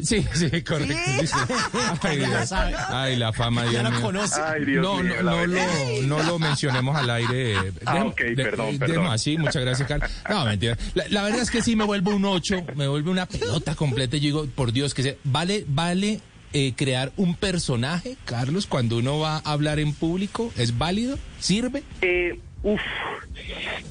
Sí, 0.00 0.24
sí, 0.34 0.62
correcto. 0.62 0.94
sí, 1.20 1.26
sí. 1.26 1.34
Ay, 2.02 2.18
Ya 2.20 2.28
Dios. 2.28 2.48
sabe. 2.48 2.74
Ay, 2.88 3.16
la 3.16 3.32
fama, 3.32 3.62
Dios 3.62 3.74
Ya 3.74 3.82
la 3.84 3.90
mío. 3.90 4.00
conoce. 4.02 4.40
Ay, 4.40 4.64
Dios 4.64 4.82
no, 4.82 5.02
mío, 5.02 5.14
no, 5.22 5.30
no, 5.30 5.46
lo, 5.46 6.02
no 6.02 6.22
lo 6.24 6.38
mencionemos 6.38 6.96
al 6.96 7.10
aire. 7.10 7.56
Ah, 7.86 8.04
ok, 8.04 8.20
perdón, 8.36 8.72
de- 8.72 8.78
perdón. 8.86 9.06
así, 9.06 9.38
muchas 9.38 9.62
gracias, 9.62 9.86
Carlos. 9.88 10.10
No, 10.28 10.44
mentira. 10.44 10.76
La, 10.94 11.04
la 11.08 11.22
verdad 11.22 11.40
es 11.40 11.50
que 11.50 11.62
sí 11.62 11.76
me 11.76 11.84
vuelvo 11.84 12.10
un 12.14 12.24
8, 12.24 12.64
me 12.74 12.88
vuelve 12.88 13.10
una 13.10 13.26
pelota 13.26 13.74
completa. 13.74 14.16
y 14.16 14.20
Yo 14.20 14.24
digo, 14.26 14.46
por 14.54 14.72
Dios, 14.72 14.94
que 14.94 15.02
se, 15.02 15.18
vale, 15.24 15.64
vale 15.68 16.20
eh, 16.52 16.72
crear 16.76 17.12
un 17.16 17.34
personaje, 17.36 18.16
Carlos, 18.24 18.66
cuando 18.66 18.98
uno 18.98 19.18
va 19.20 19.36
a 19.36 19.52
hablar 19.52 19.78
en 19.78 19.92
público, 19.92 20.52
¿es 20.56 20.76
válido? 20.76 21.18
¿Sirve? 21.38 21.82
Eh, 22.00 22.38
Uf, 22.62 22.80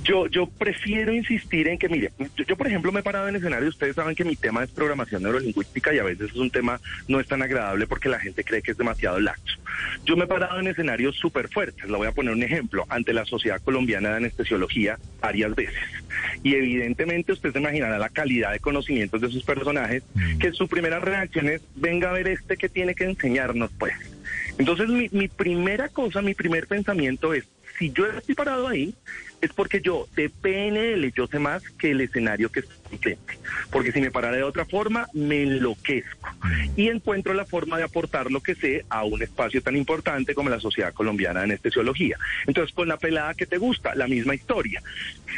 yo, 0.03 0.27
yo 0.27 0.47
prefiero 0.47 1.13
insistir 1.13 1.67
en 1.67 1.77
que, 1.77 1.89
mire, 1.89 2.11
yo, 2.37 2.45
yo, 2.45 2.55
por 2.55 2.67
ejemplo 2.67 2.91
me 2.91 2.99
he 2.99 3.03
parado 3.03 3.27
en 3.27 3.35
escenario, 3.35 3.69
ustedes 3.69 3.95
saben 3.95 4.15
que 4.15 4.25
mi 4.25 4.35
tema 4.35 4.63
es 4.63 4.71
programación 4.71 5.23
neurolingüística 5.23 5.93
y 5.93 5.99
a 5.99 6.03
veces 6.03 6.31
es 6.31 6.35
un 6.35 6.49
tema 6.49 6.79
no 7.07 7.19
es 7.19 7.27
tan 7.27 7.41
agradable 7.41 7.87
porque 7.87 8.09
la 8.09 8.19
gente 8.19 8.43
cree 8.43 8.61
que 8.61 8.71
es 8.71 8.77
demasiado 8.77 9.19
laxo. 9.19 9.57
Yo 10.05 10.15
me 10.15 10.25
he 10.25 10.27
parado 10.27 10.59
en 10.59 10.67
escenarios 10.67 11.15
súper 11.15 11.49
fuertes, 11.49 11.89
le 11.89 11.97
voy 11.97 12.07
a 12.07 12.11
poner 12.11 12.33
un 12.33 12.43
ejemplo, 12.43 12.85
ante 12.89 13.13
la 13.13 13.25
Sociedad 13.25 13.61
Colombiana 13.61 14.09
de 14.09 14.17
Anestesiología 14.17 14.97
varias 15.21 15.55
veces. 15.55 15.83
Y 16.43 16.55
evidentemente 16.55 17.31
usted 17.31 17.51
se 17.51 17.59
imaginará 17.59 17.97
la 17.97 18.09
calidad 18.09 18.51
de 18.51 18.59
conocimientos 18.59 19.21
de 19.21 19.29
sus 19.29 19.43
personajes, 19.43 20.03
que 20.39 20.51
su 20.51 20.67
primera 20.67 20.99
reacción 20.99 21.49
es, 21.49 21.61
venga 21.75 22.09
a 22.09 22.13
ver 22.13 22.27
este 22.27 22.57
que 22.57 22.69
tiene 22.69 22.95
que 22.95 23.05
enseñarnos, 23.05 23.71
pues. 23.77 23.93
Entonces 24.57 24.89
mi, 24.89 25.09
mi 25.11 25.27
primera 25.27 25.89
cosa, 25.89 26.21
mi 26.21 26.33
primer 26.33 26.67
pensamiento 26.67 27.33
es, 27.33 27.45
si 27.77 27.91
yo 27.91 28.05
estoy 28.05 28.35
parado 28.35 28.67
ahí, 28.67 28.93
es 29.43 29.51
porque 29.51 29.81
yo 29.81 30.07
de 30.15 30.29
PNL 30.29 31.11
yo 31.11 31.27
sé 31.27 31.37
más 31.37 31.61
que 31.77 31.91
el 31.91 31.99
escenario 31.99 32.49
que 32.49 32.61
está 32.61 32.73
enfrente. 32.93 33.37
Porque 33.71 33.91
si 33.91 33.99
me 33.99 34.09
parara 34.09 34.37
de 34.37 34.43
otra 34.43 34.63
forma, 34.63 35.07
me 35.13 35.43
enloquezco. 35.43 36.29
Y 36.77 36.87
encuentro 36.87 37.33
la 37.33 37.45
forma 37.45 37.77
de 37.77 37.83
aportar 37.83 38.31
lo 38.31 38.41
que 38.41 38.55
sé 38.55 38.85
a 38.87 39.03
un 39.03 39.21
espacio 39.21 39.61
tan 39.61 39.75
importante 39.75 40.33
como 40.33 40.49
la 40.49 40.61
Sociedad 40.61 40.93
Colombiana 40.93 41.41
de 41.41 41.45
Anestesiología. 41.45 42.17
Entonces, 42.47 42.73
con 42.73 42.87
la 42.87 42.95
pelada 42.95 43.33
que 43.33 43.45
te 43.45 43.57
gusta, 43.57 43.95
la 43.95 44.07
misma 44.07 44.33
historia. 44.33 44.81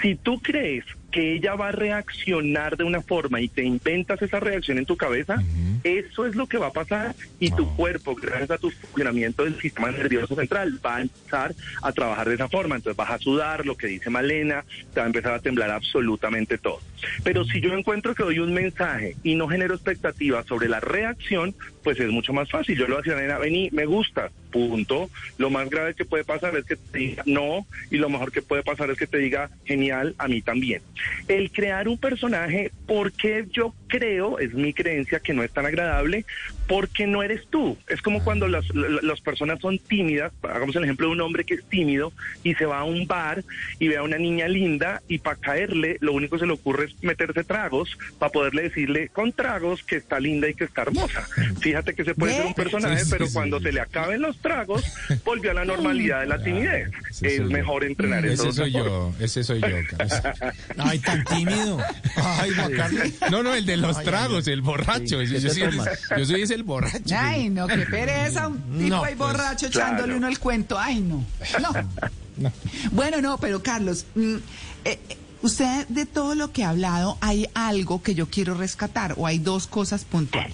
Si 0.04 0.14
tú 0.16 0.40
crees 0.40 0.86
que 1.16 1.36
ella 1.36 1.56
va 1.56 1.70
a 1.70 1.72
reaccionar 1.72 2.76
de 2.76 2.84
una 2.84 3.02
forma 3.02 3.40
y 3.40 3.48
te 3.48 3.64
inventas 3.64 4.22
esa 4.22 4.42
reacción 4.42 4.78
en 4.78 4.86
tu 4.86 4.98
cabeza, 4.98 5.42
eso 5.86 6.26
es 6.26 6.36
lo 6.36 6.46
que 6.46 6.58
va 6.58 6.68
a 6.68 6.74
pasar 6.74 7.16
y 7.40 7.52
tu 7.52 7.74
cuerpo, 7.78 8.16
gracias 8.16 8.52
a 8.52 8.58
tu 8.58 8.70
funcionamiento 8.70 9.46
del 9.46 9.58
sistema 9.62 9.92
nervioso 9.92 10.36
central, 10.36 10.78
va 10.86 10.98
a 10.98 11.02
empezar 11.04 11.56
a 11.82 11.94
trabajar 11.94 12.28
de 12.28 12.36
esa 12.36 12.50
forma. 12.50 12.76
Entonces 12.76 12.98
vas 12.98 13.12
a 13.12 13.18
sudar, 13.18 13.66
lo 13.66 13.78
que 13.78 13.88
dice 13.96 14.10
Malena, 14.10 14.64
te 14.94 15.00
va 15.00 15.06
a 15.06 15.08
empezar 15.08 15.34
a 15.34 15.40
temblar 15.40 15.72
absolutamente 15.72 16.58
todo. 16.58 16.80
Pero 17.24 17.44
si 17.44 17.62
yo 17.62 17.74
encuentro 17.74 18.16
que 18.16 18.24
doy 18.24 18.40
un 18.40 18.54
mensaje 18.54 19.16
y 19.24 19.36
no 19.36 19.48
genero 19.48 19.76
expectativas 19.76 20.46
sobre 20.46 20.70
la 20.70 20.80
reacción, 20.80 21.56
pues 21.86 22.00
es 22.00 22.10
mucho 22.10 22.34
más 22.34 22.50
fácil. 22.50 22.76
Yo 22.76 22.88
le 22.88 22.94
voy 22.94 22.96
a 22.96 22.98
decir 22.98 23.14
a 23.14 23.16
Malena, 23.16 23.38
vení, 23.38 23.70
me 23.72 23.86
gusta, 23.86 24.32
punto. 24.52 25.12
Lo 25.38 25.52
más 25.52 25.70
grave 25.70 25.94
que 25.94 26.04
puede 26.04 26.24
pasar 26.24 26.58
es 26.58 26.66
que 26.66 26.76
te 26.76 26.98
diga 26.98 27.24
no 27.28 27.68
y 27.92 27.98
lo 27.98 28.10
mejor 28.10 28.32
que 28.32 28.42
puede 28.42 28.64
pasar 28.64 28.90
es 28.90 28.98
que 28.98 29.06
te 29.06 29.20
diga 29.20 29.52
genial, 29.66 30.16
a 30.18 30.28
mí 30.28 30.42
también. 30.42 30.82
El 31.28 31.52
crear 31.52 31.88
un 31.88 32.00
personaje, 32.00 32.72
porque 32.88 33.46
yo 33.52 33.76
creo, 33.88 34.40
es 34.40 34.56
mi 34.56 34.74
creencia 34.74 35.20
que 35.20 35.34
no 35.36 35.44
es 35.44 35.52
tan 35.52 35.68
agradable, 35.68 36.26
porque 36.68 37.06
no 37.06 37.22
eres 37.22 37.46
tú. 37.52 37.78
Es 37.88 38.02
como 38.02 38.24
cuando 38.24 38.48
las, 38.48 38.66
las 38.74 39.22
personas 39.22 39.60
son 39.60 39.78
tímidas, 39.78 40.34
hagamos 40.42 40.76
el 40.76 40.86
ejemplo 40.86 41.06
de 41.06 41.14
un 41.14 41.22
hombre 41.22 41.44
que 41.44 41.54
es 41.54 41.66
tímido 41.66 42.12
y 42.44 42.56
se 42.56 42.66
va 42.66 42.80
a 42.80 42.84
un 42.84 43.06
bar 43.06 43.44
y 43.78 43.90
ve 43.90 43.98
a 43.98 44.04
una 44.04 44.18
niña 44.18 44.48
linda 44.48 45.04
y 45.08 45.20
para 45.20 45.36
caerle 45.36 45.98
lo 46.02 46.14
único 46.14 46.36
que 46.36 46.42
se 46.42 46.48
le 46.48 46.54
ocurre 46.54 46.86
es 46.86 47.04
meterse 47.04 47.44
tragos 47.44 47.96
para 48.18 48.32
poderle 48.32 48.64
decirle 48.64 49.10
con 49.10 49.32
tragos 49.32 49.84
que 49.84 49.98
está 49.98 50.20
linda 50.20 50.50
y 50.50 50.56
que 50.56 50.64
está 50.64 50.82
hermosa. 50.82 51.28
Fíjate 51.76 51.94
que 51.94 52.06
se 52.06 52.16
puede 52.16 52.38
ser 52.38 52.46
un 52.46 52.54
personaje, 52.54 53.04
pero 53.10 53.28
cuando 53.34 53.60
se 53.60 53.70
le 53.74 53.82
acaben 53.82 54.22
los 54.22 54.38
tragos, 54.38 54.82
volvió 55.26 55.52
a 55.52 55.54
la 55.56 55.66
normalidad 55.66 56.22
de 56.22 56.26
la 56.26 56.42
timidez. 56.42 56.90
Es 57.22 57.42
mejor 57.42 57.84
entrenar 57.84 58.26
Ese 58.26 58.54
soy 58.54 58.72
yo, 58.72 59.14
ese 59.20 59.44
soy 59.44 59.60
yo. 59.60 59.68
Carlos. 59.98 60.22
Ay, 60.78 61.00
tan 61.00 61.26
tímido. 61.26 61.78
Ay. 62.16 62.52
No, 63.30 63.44
no, 63.44 63.54
el 63.54 63.66
de 63.66 63.76
los 63.76 64.02
tragos, 64.04 64.48
el 64.48 64.62
borracho. 64.62 65.22
Yo, 65.22 65.34
¿Qué 65.34 65.42
te 65.42 65.50
soy 65.50 65.64
el, 65.64 65.72
tomas? 65.72 66.00
yo 66.18 66.26
soy 66.26 66.42
ese 66.44 66.54
el 66.54 66.64
borracho. 66.64 67.14
Ay, 67.14 67.50
no, 67.50 67.68
qué 67.68 67.80
pereza, 67.80 68.48
un 68.48 68.58
tipo 68.78 68.96
No, 68.96 69.04
ahí 69.04 69.16
pues, 69.16 69.34
borracho 69.34 69.70
claro. 69.70 69.88
echándole 69.88 70.16
uno 70.16 70.30
el 70.30 70.40
cuento. 70.40 70.80
Ay, 70.80 71.02
no. 71.02 71.26
No. 72.38 72.52
Bueno, 72.92 73.22
no, 73.22 73.38
pero 73.38 73.64
Carlos, 73.64 74.06
mm, 74.14 74.36
eh, 74.84 75.00
eh, 75.10 75.18
usted 75.42 75.88
de 75.88 76.06
todo 76.06 76.36
lo 76.36 76.52
que 76.52 76.66
ha 76.66 76.70
hablado, 76.72 77.18
hay 77.22 77.48
algo 77.54 78.04
que 78.04 78.14
yo 78.14 78.30
quiero 78.30 78.56
rescatar 78.56 79.14
o 79.18 79.26
hay 79.26 79.40
dos 79.40 79.68
cosas 79.68 80.04
puntuales. 80.04 80.52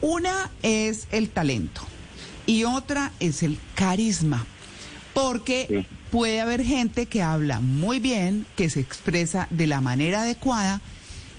Una 0.00 0.50
es 0.62 1.06
el 1.12 1.28
talento 1.30 1.82
y 2.46 2.64
otra 2.64 3.12
es 3.20 3.42
el 3.42 3.58
carisma, 3.74 4.46
porque 5.14 5.66
Sí. 5.68 5.86
puede 6.10 6.40
haber 6.40 6.64
gente 6.64 7.06
que 7.06 7.22
habla 7.22 7.60
muy 7.60 7.98
bien, 8.00 8.46
que 8.56 8.70
se 8.70 8.80
expresa 8.80 9.46
de 9.50 9.66
la 9.66 9.80
manera 9.80 10.22
adecuada, 10.22 10.80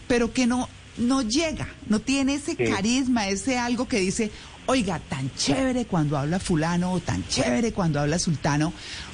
pero 0.07 0.31
que 0.33 0.45
no, 0.47 0.69
no 0.97 1.21
llega, 1.21 1.67
no 1.87 1.99
tiene 1.99 2.35
ese 2.35 2.55
Sí. 2.55 2.63
carisma, 2.65 3.27
ese 3.27 3.57
algo 3.57 3.87
que 3.87 3.99
dice, 3.99 4.31
oiga, 4.67 4.99
tan 4.99 5.33
chévere 5.35 5.85
cuando 5.85 6.17
habla 6.17 6.39
fulano 6.39 6.91
o 6.91 6.99
tan 6.99 7.27
chévere 7.27 7.73
cuando 7.73 7.99
habla 7.99 8.19
sultano, 8.19 8.73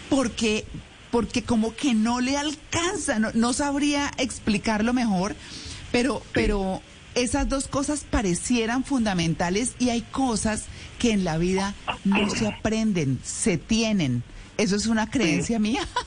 porque, 0.09 0.65
porque 1.09 1.43
como 1.43 1.73
que 1.75 1.93
no 1.93 2.19
le 2.19 2.37
alcanza, 2.37 3.17
no, 3.19 3.29
no 3.33 3.53
sabría 3.53 4.11
explicarlo 4.17 4.93
mejor, 4.93 5.35
pero, 5.91 6.21
pero 6.33 6.81
esas 7.17 7.49
dos 7.49 7.67
cosas 7.67 8.05
parecieran 8.09 8.83
fundamentales 8.83 9.73
y 9.79 9.89
hay 9.89 10.01
cosas 10.01 10.65
que 10.99 11.11
en 11.11 11.23
la 11.23 11.37
vida 11.37 11.73
no 12.05 12.29
se 12.29 12.47
aprenden, 12.47 13.19
se 13.23 13.57
tienen. 13.57 14.23
Eso 14.57 14.75
es 14.75 14.87
una 14.87 15.09
creencia 15.09 15.59
mía. 15.59 15.81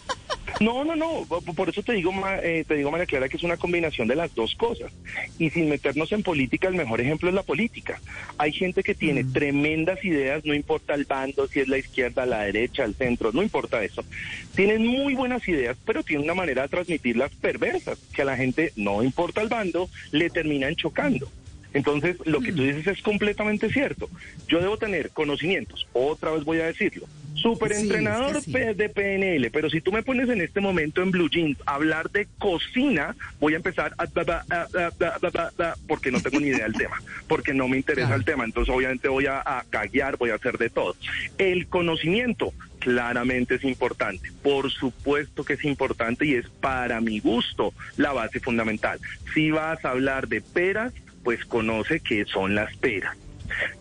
No, 0.61 0.85
no, 0.85 0.95
no. 0.95 1.25
Por- 1.27 1.71
eso 1.71 1.83
te 1.83 1.95
digo, 1.95 2.13
eh, 2.43 2.65
te 2.69 2.75
digo, 2.75 2.91
María 2.91 3.07
Clara, 3.07 3.29
que 3.31 3.39
es 3.39 3.43
una 3.43 3.57
combinación 3.57 4.07
de 4.09 4.15
las 4.15 4.35
dos 4.35 4.55
cosas. 4.55 4.93
Y 5.39 5.49
sin 5.51 5.71
meternos 5.71 6.13
en 6.13 6.23
política, 6.23 6.69
el 6.69 6.75
mejor 6.75 7.01
ejemplo 7.01 7.29
es 7.31 7.35
la 7.35 7.43
política. 7.43 7.99
Hay 8.37 8.53
gente 8.53 8.83
que 8.83 8.95
tiene 8.95 9.25
tremendas 9.25 10.05
ideas, 10.05 10.45
no 10.45 10.53
importa 10.55 10.95
el 10.95 11.07
bando, 11.07 11.49
si 11.49 11.61
es 11.61 11.69
la 11.69 11.79
izquierda, 11.79 12.27
la 12.27 12.43
derecha, 12.43 12.85
el 12.85 12.95
centro, 12.95 13.33
no 13.33 13.43
importa 13.43 13.83
eso. 13.83 14.05
Tienen 14.55 14.87
muy 14.87 15.15
buenas 15.15 15.49
ideas, 15.49 15.79
pero 15.87 16.03
tienen 16.03 16.25
una 16.25 16.35
manera 16.35 16.63
de 16.63 16.69
transmitirlas 16.69 17.31
perversas, 17.37 17.99
que 18.13 18.23
a 18.23 18.27
la 18.27 18.37
gente, 18.37 18.73
no 18.77 19.03
importa 19.03 19.41
el 19.41 19.49
bando, 19.49 19.89
le 20.13 20.29
terminan 20.29 20.77
chocando. 20.77 21.31
Entonces, 21.73 22.17
lo 22.25 22.41
que 22.41 22.53
tú 22.53 22.63
dices 22.63 22.87
es 22.87 23.03
completamente 23.03 23.71
cierto. 23.71 24.11
Yo 24.49 24.61
debo 24.61 24.77
tener 24.77 25.11
conocimientos, 25.11 25.87
otra 25.93 26.33
vez 26.33 26.45
voy 26.45 26.59
a 26.61 26.67
decirlo, 26.67 27.09
súper 27.35 27.73
Sí, 27.73 27.81
entrenador 27.83 28.37
es 28.37 28.45
que 28.45 28.51
sí. 28.51 28.53
P- 28.53 28.75
de 28.75 28.89
PNL, 28.89 29.51
pero 29.51 29.71
si 29.71 29.81
tú 29.81 29.93
me 29.93 30.03
pones 30.03 30.29
en 30.29 30.41
este 30.41 30.61
momento 30.61 31.03
en 31.03 31.11
Blue 31.11 31.29
Jeans 31.31 31.57
a 31.67 31.75
hablar 31.77 32.11
de 32.11 32.27
cocina, 32.39 33.17
voy 33.39 33.55
a 33.55 33.57
empezar 33.57 33.95
a, 33.97 34.07
porque 35.87 36.11
no 36.11 36.21
tengo 36.21 36.41
ni 36.41 36.49
idea 36.49 36.65
del 36.65 36.75
tema, 36.75 36.97
porque 37.29 37.55
no 37.55 37.69
me 37.69 37.77
interesa 37.77 38.09
Claro. 38.09 38.19
el 38.21 38.25
tema, 38.25 38.45
entonces 38.45 38.75
obviamente 38.75 39.09
voy 39.09 39.27
a, 39.27 39.39
a 39.45 39.65
caguear, 39.69 40.17
voy 40.17 40.31
a 40.31 40.35
hacer 40.37 40.59
de 40.59 40.71
todo. 40.71 40.97
El 41.39 41.67
conocimiento 41.69 42.53
claramente 42.79 43.57
es 43.57 43.65
importante, 43.65 44.31
por 44.43 44.71
supuesto 44.71 45.45
que 45.45 45.55
es 45.55 45.65
importante 45.65 46.27
y 46.27 46.35
es 46.35 46.47
para 46.61 47.01
mi 47.01 47.21
gusto 47.21 47.75
la 47.97 48.13
base 48.13 48.41
fundamental. 48.41 48.99
Si 49.35 49.51
vas 49.51 49.85
a 49.85 49.91
hablar 49.91 50.29
de 50.29 50.41
peras, 50.41 50.93
pues 51.23 51.45
conoce 51.45 52.01
qué 52.01 52.25
son 52.25 52.55
las 52.55 52.77
peras. 52.77 53.17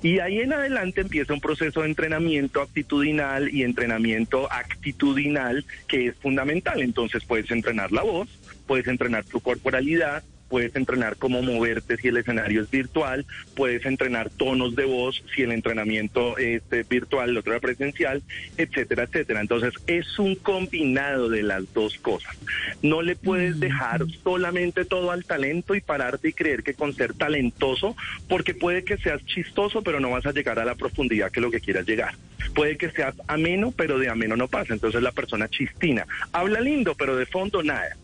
Y 0.01 0.19
ahí 0.19 0.39
en 0.39 0.53
adelante 0.53 1.01
empieza 1.01 1.33
un 1.33 1.41
proceso 1.41 1.81
de 1.81 1.89
entrenamiento 1.89 2.61
aptitudinal 2.61 3.53
y 3.53 3.63
entrenamiento 3.63 4.51
actitudinal 4.51 5.65
que 5.87 6.07
es 6.07 6.15
fundamental. 6.15 6.81
Entonces 6.81 7.23
puedes 7.25 7.51
entrenar 7.51 7.91
la 7.91 8.01
voz, 8.01 8.29
puedes 8.67 8.87
entrenar 8.87 9.25
tu 9.25 9.39
corporalidad, 9.39 10.23
puedes 10.49 10.75
entrenar 10.75 11.17
cómo 11.17 11.41
moverte 11.41 11.97
si 11.97 12.09
el 12.09 12.17
escenario 12.17 12.61
es 12.61 12.69
virtual, 12.69 13.25
puedes 13.55 13.85
entrenar 13.85 14.29
tonos 14.29 14.75
de 14.75 14.85
voz 14.85 15.23
si 15.35 15.43
el 15.43 15.51
entrenamiento 15.51 16.37
es 16.37 16.61
eh, 16.71 16.83
virtual, 16.89 17.29
el 17.29 17.37
otro 17.37 17.53
era 17.53 17.61
presencial, 17.61 18.21
etcétera, 18.57 19.03
etcétera. 19.03 19.41
Entonces 19.41 19.73
es 19.87 20.19
un 20.19 20.35
combinado 20.35 21.29
de 21.29 21.43
las 21.43 21.71
dos 21.73 21.97
cosas. 21.99 22.37
No 22.81 23.01
le 23.01 23.15
puedes 23.15 23.59
dejar 23.59 24.01
solamente 24.23 24.85
todo 24.85 25.11
al 25.11 25.25
talento 25.25 25.75
y 25.75 25.81
pararte 25.81 26.29
y 26.29 26.33
creer 26.33 26.63
que 26.63 26.73
con 26.73 26.93
ser 26.93 27.13
talentoso, 27.13 27.95
porque 28.27 28.53
puede 28.53 28.83
que 28.83 28.97
seas 28.97 29.23
chistoso, 29.25 29.81
pero 29.81 29.99
no 29.99 30.09
vas 30.09 30.25
a 30.25 30.31
llegar 30.31 30.59
a 30.59 30.65
la 30.65 30.75
profundidad 30.75 31.31
que 31.31 31.41
lo 31.41 31.51
que 31.51 31.59
quieras 31.59 31.85
llegar. 31.85 32.15
Puede 32.53 32.77
que 32.77 32.89
seas 32.89 33.15
ameno, 33.27 33.71
pero 33.71 33.99
de 33.99 34.09
ameno 34.09 34.35
no 34.35 34.47
pasa. 34.47 34.73
Entonces 34.73 35.01
la 35.01 35.11
persona 35.11 35.47
chistina. 35.49 36.05
Habla 36.31 36.61
lindo, 36.61 36.95
pero 36.95 37.15
de 37.15 37.25
fondo 37.25 37.63
nada. 37.63 37.95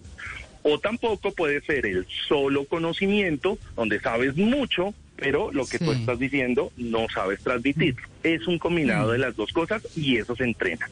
O 0.67 0.79
tampoco 0.79 1.31
puede 1.31 1.61
ser 1.61 1.85
el 1.85 2.07
solo 2.27 2.65
conocimiento, 2.65 3.59
donde 3.75 3.99
sabes 3.99 4.35
mucho, 4.35 4.95
pero 5.15 5.51
lo 5.51 5.67
que 5.67 5.77
tú 5.77 5.91
estás 5.91 6.17
diciendo 6.17 6.71
no 6.75 7.05
sabes 7.13 7.39
transmitir. 7.41 7.95
Es 8.23 8.47
un 8.47 8.57
combinado 8.57 9.11
de 9.11 9.19
las 9.19 9.35
dos 9.35 9.51
cosas 9.53 9.83
y 9.95 10.17
eso 10.17 10.35
se 10.35 10.43
entrena. 10.43 10.89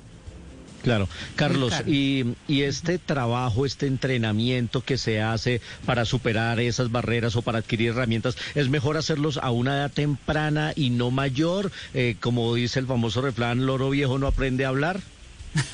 Claro, 0.84 1.10
Carlos, 1.36 1.74
y, 1.88 2.36
y 2.48 2.62
este 2.64 3.00
trabajo, 3.00 3.66
este 3.66 3.88
entrenamiento 3.88 4.82
que 4.82 4.98
se 5.00 5.22
hace 5.22 5.60
para 5.88 6.06
superar 6.06 6.60
esas 6.60 6.92
barreras 6.92 7.36
o 7.36 7.42
para 7.42 7.58
adquirir 7.60 7.90
herramientas, 7.92 8.38
¿es 8.54 8.70
mejor 8.70 8.98
hacerlos 8.98 9.38
a 9.38 9.50
una 9.50 9.76
edad 9.78 9.92
temprana 9.92 10.74
y 10.76 10.92
no 10.92 11.10
mayor? 11.10 11.72
Eh, 11.96 12.16
como 12.20 12.54
dice 12.54 12.80
el 12.80 12.86
famoso 12.86 13.22
refrán, 13.24 13.66
loro 13.66 13.90
viejo 13.90 14.20
no 14.20 14.28
aprende 14.28 14.66
a 14.66 14.70
hablar. 14.70 15.00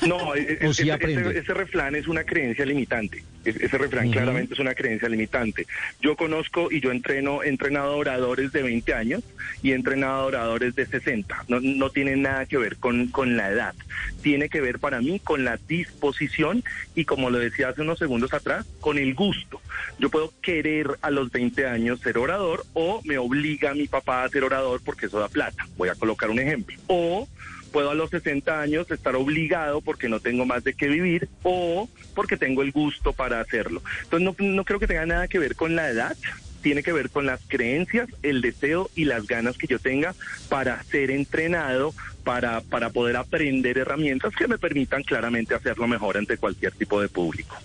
No, 0.06 0.34
e- 0.34 0.58
e- 0.60 0.72
sí 0.74 0.88
ese- 0.88 1.38
ese 1.40 1.54
refrán 1.54 1.96
es 1.96 2.06
una 2.06 2.24
creencia 2.24 2.64
limitante. 2.64 3.24
Es- 3.44 3.56
Ese 3.56 3.78
refrán 3.78 4.10
claramente 4.10 4.54
es 4.54 4.60
una 4.60 4.74
creencia 4.74 5.08
limitante. 5.08 5.66
Yo 6.00 6.16
conozco 6.16 6.68
y 6.70 6.80
yo 6.80 6.90
entreno, 6.90 7.42
he 7.42 7.48
entrenado 7.48 7.96
oradores 7.96 8.52
de 8.52 8.62
20 8.62 8.92
años 8.94 9.22
y 9.62 9.72
he 9.72 9.74
entrenado 9.74 10.26
oradores 10.26 10.74
de 10.74 10.86
60. 10.86 11.44
No, 11.48 11.58
no 11.60 11.90
tiene 11.90 12.16
nada 12.16 12.46
que 12.46 12.58
ver 12.58 12.76
con, 12.76 13.08
con 13.08 13.36
la 13.36 13.50
edad. 13.50 13.74
Tiene 14.22 14.48
que 14.48 14.60
ver 14.60 14.78
para 14.78 15.00
mí 15.00 15.20
con 15.20 15.44
la 15.44 15.58
disposición 15.68 16.62
y 16.94 17.04
como 17.04 17.30
lo 17.30 17.38
decía 17.38 17.68
hace 17.70 17.82
unos 17.82 17.98
segundos 17.98 18.32
atrás, 18.34 18.66
con 18.80 18.98
el 18.98 19.14
gusto. 19.14 19.60
Yo 19.98 20.10
puedo 20.10 20.32
querer 20.42 20.86
a 21.02 21.10
los 21.10 21.30
20 21.30 21.66
años 21.66 22.00
ser 22.00 22.18
orador 22.18 22.64
o 22.74 23.00
me 23.04 23.18
obliga 23.18 23.74
mi 23.74 23.86
papá 23.88 24.24
a 24.24 24.28
ser 24.28 24.44
orador 24.44 24.80
porque 24.84 25.06
eso 25.06 25.18
da 25.18 25.28
plata. 25.28 25.66
Voy 25.76 25.88
a 25.88 25.94
colocar 25.94 26.30
un 26.30 26.38
ejemplo. 26.40 26.76
O 26.88 27.28
puedo 27.70 27.90
a 27.90 27.94
los 27.94 28.10
60 28.10 28.60
años 28.60 28.90
estar 28.90 29.16
obligado 29.16 29.80
porque 29.80 30.08
no 30.08 30.20
tengo 30.20 30.44
más 30.44 30.64
de 30.64 30.74
qué 30.74 30.88
vivir 30.88 31.28
o 31.42 31.88
porque 32.14 32.36
tengo 32.36 32.62
el 32.62 32.72
gusto 32.72 33.12
para 33.12 33.40
hacerlo. 33.40 33.82
Entonces 34.02 34.36
no, 34.38 34.46
no 34.46 34.64
creo 34.64 34.80
que 34.80 34.86
tenga 34.86 35.06
nada 35.06 35.28
que 35.28 35.38
ver 35.38 35.56
con 35.56 35.76
la 35.76 35.88
edad, 35.88 36.16
tiene 36.62 36.82
que 36.82 36.92
ver 36.92 37.10
con 37.10 37.26
las 37.26 37.40
creencias, 37.46 38.08
el 38.22 38.40
deseo 38.40 38.90
y 38.94 39.04
las 39.04 39.26
ganas 39.26 39.56
que 39.56 39.66
yo 39.66 39.78
tenga 39.78 40.14
para 40.48 40.82
ser 40.84 41.10
entrenado, 41.10 41.94
para, 42.24 42.60
para 42.60 42.90
poder 42.90 43.16
aprender 43.16 43.78
herramientas 43.78 44.34
que 44.36 44.48
me 44.48 44.58
permitan 44.58 45.02
claramente 45.02 45.54
hacerlo 45.54 45.86
mejor 45.86 46.16
ante 46.18 46.36
cualquier 46.36 46.72
tipo 46.72 47.00
de 47.00 47.08
público. 47.08 47.56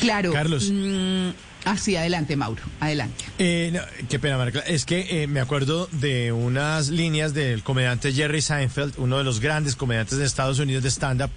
Claro. 0.00 0.32
Carlos. 0.32 0.70
mm, 0.72 1.30
así, 1.64 1.96
adelante, 1.96 2.36
Mauro. 2.36 2.62
Adelante. 2.80 3.24
Eh, 3.38 3.78
qué 4.08 4.18
pena, 4.18 4.36
Marca. 4.36 4.60
Es 4.60 4.84
que 4.84 5.22
eh, 5.22 5.26
me 5.26 5.40
acuerdo 5.40 5.88
de 5.92 6.32
unas 6.32 6.88
líneas 6.88 7.34
del 7.34 7.62
comediante 7.62 8.12
Jerry 8.12 8.42
Seinfeld, 8.42 8.94
uno 8.98 9.18
de 9.18 9.24
los 9.24 9.40
grandes 9.40 9.76
comediantes 9.76 10.18
de 10.18 10.24
Estados 10.24 10.58
Unidos 10.58 10.82
de 10.82 10.90
stand-up. 10.90 11.30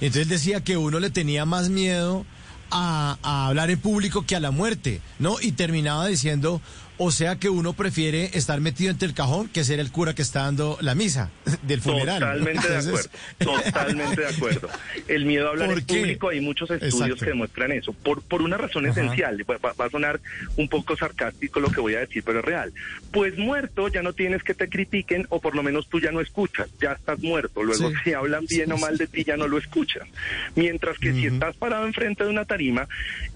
Entonces 0.00 0.28
decía 0.28 0.62
que 0.62 0.76
uno 0.76 0.98
le 0.98 1.10
tenía 1.10 1.44
más 1.44 1.68
miedo 1.68 2.24
a 2.72 3.16
hablar 3.48 3.70
en 3.70 3.80
público 3.80 4.24
que 4.24 4.36
a 4.36 4.40
la 4.40 4.52
muerte, 4.52 5.00
¿no? 5.18 5.40
Y 5.40 5.52
terminaba 5.52 6.06
diciendo, 6.06 6.62
o 7.02 7.10
sea 7.10 7.36
que 7.36 7.48
uno 7.48 7.72
prefiere 7.72 8.30
estar 8.34 8.60
metido 8.60 8.90
entre 8.90 9.08
el 9.08 9.14
cajón 9.14 9.48
que 9.48 9.64
ser 9.64 9.80
el 9.80 9.90
cura 9.90 10.14
que 10.14 10.20
está 10.20 10.42
dando 10.42 10.76
la 10.82 10.94
misa 10.94 11.30
del 11.62 11.80
funeral. 11.80 12.20
¿no? 12.20 12.26
Totalmente 12.26 12.68
de 12.68 12.76
acuerdo, 12.76 13.10
totalmente 13.38 14.20
de 14.20 14.26
acuerdo. 14.28 14.68
El 15.08 15.24
miedo 15.24 15.46
a 15.46 15.50
hablar 15.50 15.68
¿Por 15.70 15.78
en 15.78 15.84
qué? 15.86 15.98
público, 15.98 16.28
hay 16.28 16.40
muchos 16.42 16.70
estudios 16.70 16.94
Exacto. 16.94 17.16
que 17.24 17.30
demuestran 17.30 17.72
eso, 17.72 17.92
por, 17.94 18.20
por 18.22 18.42
una 18.42 18.58
razón 18.58 18.84
Ajá. 18.84 19.00
esencial, 19.00 19.42
va, 19.50 19.86
a 19.86 19.88
sonar 19.90 20.20
un 20.56 20.68
poco 20.68 20.94
sarcástico 20.94 21.58
lo 21.58 21.70
que 21.70 21.80
voy 21.80 21.94
a 21.94 22.00
decir, 22.00 22.22
pero 22.22 22.40
es 22.40 22.44
real. 22.44 22.72
Pues 23.10 23.38
muerto 23.38 23.88
ya 23.88 24.02
no 24.02 24.12
tienes 24.12 24.42
que 24.42 24.52
te 24.52 24.68
critiquen 24.68 25.26
o 25.30 25.40
por 25.40 25.56
lo 25.56 25.62
menos 25.62 25.88
tú 25.88 26.00
ya 26.00 26.12
no 26.12 26.20
escuchas, 26.20 26.68
ya 26.82 26.92
estás 26.92 27.18
muerto, 27.20 27.62
luego 27.62 27.88
Sí. 27.90 27.96
si 28.04 28.12
hablan 28.12 28.44
bien 28.44 28.70
o 28.72 28.76
mal 28.76 28.98
de 28.98 29.06
ti 29.06 29.24
ya 29.24 29.38
no 29.38 29.48
lo 29.48 29.56
escuchas. 29.56 30.06
Mientras 30.54 30.98
que 30.98 31.14
si 31.14 31.26
estás 31.26 31.56
parado 31.56 31.86
enfrente 31.86 32.24
de 32.24 32.30
una 32.30 32.44
tarima, 32.44 32.86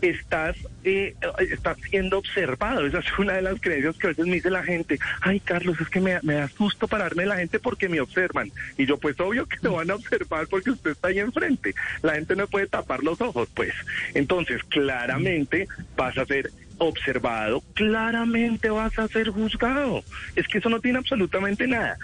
estás, 0.02 0.54
eh, 0.84 1.14
estás 1.50 1.78
siendo 1.88 2.18
observado, 2.18 2.86
esa 2.86 2.98
es 2.98 3.06
una 3.18 3.32
de 3.34 3.42
las 3.42 3.53
creencias 3.60 3.96
que 3.96 4.06
a 4.06 4.10
veces 4.10 4.26
me 4.26 4.34
dice 4.34 4.50
la 4.50 4.62
gente, 4.62 4.98
ay 5.20 5.40
Carlos, 5.40 5.80
es 5.80 5.88
que 5.88 6.00
me, 6.00 6.18
me 6.22 6.34
da 6.34 6.48
pararme 6.88 7.26
la 7.26 7.36
gente 7.36 7.58
porque 7.58 7.88
me 7.88 8.00
observan. 8.00 8.50
Y 8.76 8.86
yo 8.86 8.98
pues 8.98 9.18
obvio 9.20 9.46
que 9.46 9.58
te 9.58 9.68
van 9.68 9.90
a 9.90 9.94
observar 9.94 10.46
porque 10.48 10.70
usted 10.70 10.92
está 10.92 11.08
ahí 11.08 11.18
enfrente. 11.18 11.74
La 12.02 12.14
gente 12.14 12.36
no 12.36 12.46
puede 12.46 12.66
tapar 12.66 13.02
los 13.02 13.20
ojos, 13.20 13.48
pues. 13.54 13.72
Entonces, 14.14 14.62
claramente 14.64 15.68
vas 15.96 16.16
a 16.18 16.26
ser 16.26 16.50
observado, 16.78 17.62
claramente 17.74 18.70
vas 18.70 18.98
a 18.98 19.08
ser 19.08 19.28
juzgado. 19.28 20.02
Es 20.36 20.46
que 20.48 20.58
eso 20.58 20.68
no 20.68 20.80
tiene 20.80 20.98
absolutamente 20.98 21.66
nada. 21.66 21.96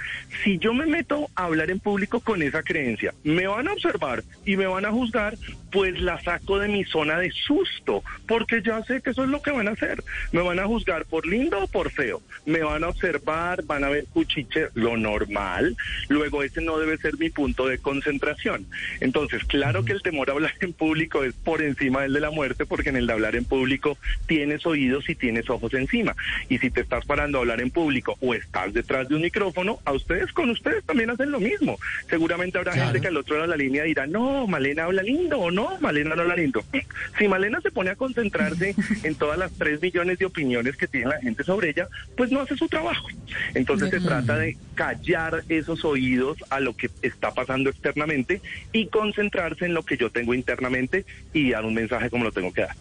Si 0.42 0.58
yo 0.58 0.74
me 0.74 0.86
meto 0.86 1.28
a 1.34 1.44
hablar 1.44 1.70
en 1.70 1.80
público 1.80 2.20
con 2.20 2.42
esa 2.42 2.62
creencia, 2.62 3.14
me 3.24 3.46
van 3.46 3.68
a 3.68 3.72
observar 3.72 4.22
y 4.44 4.56
me 4.56 4.66
van 4.66 4.84
a 4.84 4.90
juzgar, 4.90 5.36
pues 5.70 6.00
la 6.00 6.20
saco 6.20 6.58
de 6.58 6.68
mi 6.68 6.84
zona 6.84 7.18
de 7.18 7.30
susto, 7.30 8.02
porque 8.26 8.62
ya 8.62 8.82
sé 8.82 9.00
que 9.00 9.10
eso 9.10 9.24
es 9.24 9.30
lo 9.30 9.42
que 9.42 9.50
van 9.50 9.68
a 9.68 9.72
hacer. 9.72 10.02
Me 10.32 10.42
van 10.42 10.58
a 10.58 10.66
juzgar 10.66 11.04
por 11.04 11.26
lindo 11.26 11.62
o 11.62 11.66
por 11.68 11.90
feo. 11.90 12.22
Me 12.46 12.60
van 12.60 12.84
a 12.84 12.88
observar, 12.88 13.64
van 13.64 13.84
a 13.84 13.88
ver 13.88 14.06
cuchiche, 14.12 14.68
lo 14.74 14.96
normal. 14.96 15.76
Luego 16.08 16.42
ese 16.42 16.60
no 16.60 16.78
debe 16.78 16.96
ser 16.98 17.18
mi 17.18 17.30
punto 17.30 17.66
de 17.66 17.78
concentración. 17.78 18.66
Entonces, 19.00 19.44
claro 19.44 19.84
que 19.84 19.92
el 19.92 20.02
temor 20.02 20.30
a 20.30 20.32
hablar 20.32 20.54
en 20.60 20.72
público 20.72 21.24
es 21.24 21.34
por 21.34 21.62
encima 21.62 22.02
del 22.02 22.12
de 22.12 22.20
la 22.20 22.30
muerte, 22.30 22.66
porque 22.66 22.90
en 22.90 22.96
el 22.96 23.06
de 23.06 23.12
hablar 23.12 23.36
en 23.36 23.44
público 23.44 23.98
tienes 24.26 24.59
oídos 24.66 25.08
y 25.08 25.14
tienes 25.14 25.48
ojos 25.50 25.72
encima. 25.74 26.14
Y 26.48 26.58
si 26.58 26.70
te 26.70 26.80
estás 26.80 27.04
parando 27.06 27.38
a 27.38 27.40
hablar 27.42 27.60
en 27.60 27.70
público 27.70 28.16
o 28.20 28.34
estás 28.34 28.72
detrás 28.72 29.08
de 29.08 29.14
un 29.16 29.22
micrófono, 29.22 29.78
a 29.84 29.92
ustedes 29.92 30.32
con 30.32 30.50
ustedes 30.50 30.84
también 30.84 31.10
hacen 31.10 31.30
lo 31.30 31.40
mismo. 31.40 31.78
Seguramente 32.08 32.58
habrá 32.58 32.72
Claro. 32.72 32.86
gente 32.88 33.00
que 33.00 33.08
al 33.08 33.16
otro 33.16 33.36
lado 33.36 33.50
de 33.50 33.56
la 33.56 33.62
línea 33.62 33.84
dirá, 33.84 34.06
no, 34.06 34.46
Malena 34.46 34.84
habla 34.84 35.02
lindo 35.02 35.38
o 35.38 35.50
no, 35.50 35.78
Malena 35.80 36.14
no 36.14 36.22
habla 36.22 36.36
lindo. 36.36 36.64
Si 37.18 37.28
Malena 37.28 37.60
se 37.60 37.70
pone 37.70 37.90
a 37.90 37.96
concentrarse 37.96 38.74
en 39.02 39.14
todas 39.14 39.38
las 39.38 39.52
tres 39.52 39.80
millones 39.82 40.18
de 40.18 40.26
opiniones 40.26 40.76
que 40.76 40.86
tiene 40.86 41.08
la 41.08 41.20
gente 41.20 41.44
sobre 41.44 41.70
ella, 41.70 41.88
pues 42.16 42.30
no 42.30 42.40
hace 42.40 42.56
su 42.56 42.68
trabajo. 42.68 43.08
Entonces 43.54 43.90
se 43.90 44.00
trata 44.00 44.36
de 44.38 44.56
callar 44.74 45.42
esos 45.48 45.84
oídos 45.84 46.38
a 46.50 46.60
lo 46.60 46.76
que 46.76 46.88
está 47.02 47.32
pasando 47.34 47.70
externamente 47.70 48.40
y 48.72 48.86
concentrarse 48.86 49.66
en 49.66 49.74
lo 49.74 49.82
que 49.82 49.96
yo 49.96 50.10
tengo 50.10 50.34
internamente 50.34 51.04
y 51.32 51.50
dar 51.50 51.64
un 51.64 51.74
mensaje 51.74 52.10
como 52.10 52.24
lo 52.24 52.32
tengo 52.32 52.52
que 52.52 52.62
dar. 52.62 52.76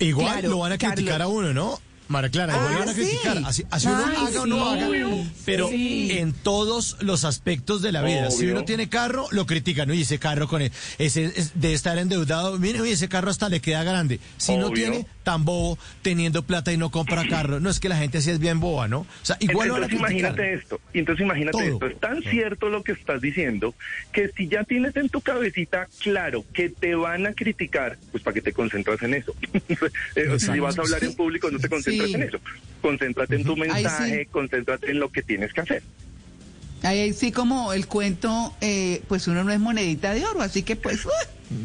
Igual 0.00 0.32
Claro, 0.32 0.48
lo 0.50 0.58
van 0.58 0.72
a 0.72 0.78
criticar 0.78 1.18
Carlos. 1.18 1.20
a 1.20 1.28
uno, 1.28 1.54
¿no? 1.54 1.80
Mara 2.14 2.28
Clara, 2.30 2.54
igual 2.54 2.68
Ah, 2.68 2.72
lo 2.72 2.78
van 2.78 2.88
a 2.88 2.92
sí. 2.94 3.00
criticar. 3.02 3.38
Así, 3.44 3.64
así 3.70 3.88
uno 3.88 4.04
haga 4.06 4.40
o 4.42 4.46
no 4.46 4.68
haga. 4.70 4.88
Pero 5.44 5.68
Sí. 5.68 6.12
en 6.12 6.32
todos 6.32 6.96
los 7.00 7.24
aspectos 7.24 7.82
de 7.82 7.90
la 7.90 8.02
vida. 8.02 8.30
Si 8.30 8.46
uno 8.46 8.64
tiene 8.64 8.88
carro, 8.88 9.26
lo 9.32 9.46
critican. 9.46 9.90
Oye, 9.90 10.02
ese 10.02 10.18
carro 10.20 10.46
con 10.46 10.62
el- 10.62 10.70
ese 10.98 11.24
es 11.36 11.60
de 11.60 11.72
estar 11.74 11.98
endeudado. 11.98 12.56
Mire, 12.58 12.80
oye, 12.80 12.92
ese 12.92 13.08
carro 13.08 13.30
hasta 13.30 13.48
le 13.48 13.60
queda 13.60 13.82
grande. 13.82 14.20
Si 14.36 14.56
no 14.56 14.70
tiene 14.70 15.06
tan 15.24 15.44
bobo, 15.44 15.76
teniendo 16.02 16.42
plata 16.44 16.72
y 16.72 16.76
no 16.76 16.90
compra 16.90 17.24
carro. 17.28 17.58
No 17.58 17.68
es 17.70 17.80
que 17.80 17.88
la 17.88 17.96
gente 17.96 18.18
así 18.18 18.30
es 18.30 18.38
bien 18.38 18.60
boba, 18.60 18.86
¿no? 18.86 19.00
O 19.00 19.06
sea, 19.22 19.36
igual 19.40 19.68
lo 19.68 19.74
van 19.74 19.82
a 19.82 19.86
entonces 19.86 20.06
criticar. 20.08 20.32
imagínate 20.32 20.54
esto, 20.62 20.80
entonces 20.92 21.24
imagínate 21.24 21.58
Todo. 21.58 21.64
esto, 21.74 21.86
es 21.86 22.00
tan 22.00 22.22
cierto 22.22 22.68
lo 22.68 22.82
que 22.84 22.92
estás 22.92 23.20
diciendo 23.20 23.74
que 24.12 24.30
si 24.36 24.48
ya 24.48 24.62
tienes 24.64 24.94
en 24.96 25.08
tu 25.08 25.20
cabecita 25.20 25.88
claro 26.02 26.44
que 26.52 26.68
te 26.68 26.94
van 26.94 27.26
a 27.26 27.32
criticar, 27.32 27.98
pues 28.12 28.22
para 28.22 28.34
que 28.34 28.42
te 28.42 28.52
concentras 28.52 29.02
en 29.02 29.14
eso. 29.14 29.34
Eh, 30.16 30.38
si 30.38 30.58
vas 30.60 30.78
a 30.78 30.82
hablar 30.82 31.02
en 31.02 31.14
público 31.14 31.50
no 31.50 31.58
te 31.58 31.68
concentras 31.68 32.03
Sí. 32.08 32.14
en 32.14 32.22
eso, 32.22 32.38
concéntrate 32.82 33.36
en 33.36 33.44
tu 33.44 33.56
mensaje, 33.56 34.26
concéntrate 34.30 34.90
en 34.90 34.98
lo 35.00 35.10
que 35.10 35.22
tienes 35.22 35.52
que 35.52 35.60
hacer. 35.60 35.82
Ahí 36.82 37.12
sí 37.14 37.32
como 37.32 37.72
el 37.72 37.86
cuento, 37.86 38.54
eh, 38.60 39.02
pues 39.08 39.26
uno 39.26 39.42
no 39.42 39.50
es 39.52 39.58
monedita 39.60 40.12
de 40.12 40.26
oro, 40.26 40.42
así 40.42 40.62
que 40.62 40.76
pues, 40.76 41.06
uh, 41.06 41.10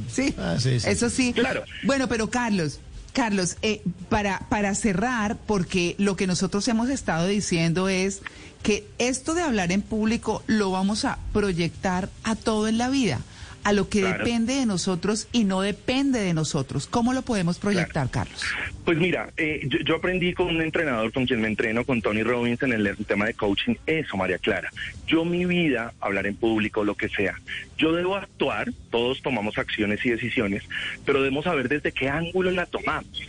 sí, 0.09 0.33
Ah, 0.37 0.55
sí, 0.59 0.79
sí. 0.79 0.89
eso 0.89 1.09
sí. 1.09 1.33
Claro. 1.33 1.63
Bueno, 1.83 2.07
pero 2.07 2.29
Carlos, 2.29 2.79
Carlos, 3.11 3.57
eh, 3.61 3.81
para, 4.07 4.39
para 4.49 4.73
cerrar, 4.75 5.35
porque 5.45 5.95
lo 5.97 6.15
que 6.15 6.25
nosotros 6.25 6.65
hemos 6.69 6.89
estado 6.89 7.27
diciendo 7.27 7.89
es 7.89 8.21
que 8.63 8.85
esto 8.97 9.33
de 9.33 9.41
hablar 9.41 9.73
en 9.73 9.81
público 9.81 10.41
lo 10.47 10.71
vamos 10.71 11.03
a 11.03 11.17
proyectar 11.33 12.09
a 12.23 12.35
todo 12.35 12.67
en 12.69 12.77
la 12.77 12.87
vida, 12.89 13.19
a 13.63 13.73
lo 13.73 13.89
que 13.89 14.01
Claro. 14.01 14.23
depende 14.23 14.53
de 14.55 14.65
nosotros 14.65 15.27
y 15.31 15.43
no 15.43 15.61
depende 15.61 16.19
de 16.19 16.33
nosotros. 16.33 16.87
¿Cómo 16.87 17.13
lo 17.13 17.21
podemos 17.21 17.59
proyectar, 17.59 18.09
Carlos? 18.09 18.41
Pues 18.85 18.97
mira, 18.97 19.29
eh, 19.37 19.61
yo, 19.67 19.79
yo 19.85 19.95
aprendí 19.97 20.33
con 20.33 20.47
un 20.47 20.61
entrenador 20.61 21.11
con 21.11 21.25
quien 21.25 21.41
me 21.41 21.47
entreno, 21.47 21.85
con 21.85 22.01
Tony 22.01 22.23
Robbins, 22.23 22.61
en 22.63 22.73
el, 22.73 22.87
el 22.87 22.97
tema 23.05 23.25
de 23.25 23.33
coaching, 23.33 23.75
eso, 23.85 24.17
María 24.17 24.37
Clara. 24.39 24.69
Yo 25.05 25.25
mi 25.25 25.45
vida, 25.45 25.93
hablar 25.99 26.25
en 26.27 26.35
público, 26.35 26.83
lo 26.83 26.95
que 26.95 27.09
sea, 27.09 27.39
yo 27.77 27.93
debo 27.93 28.15
actuar, 28.15 28.71
todos 28.89 29.21
tomamos 29.21 29.57
acciones 29.57 30.03
y 30.05 30.09
decisiones, 30.09 30.63
pero 31.05 31.19
debemos 31.21 31.45
saber 31.45 31.69
desde 31.69 31.91
qué 31.91 32.09
ángulo 32.09 32.51
la 32.51 32.65
tomamos. 32.65 33.21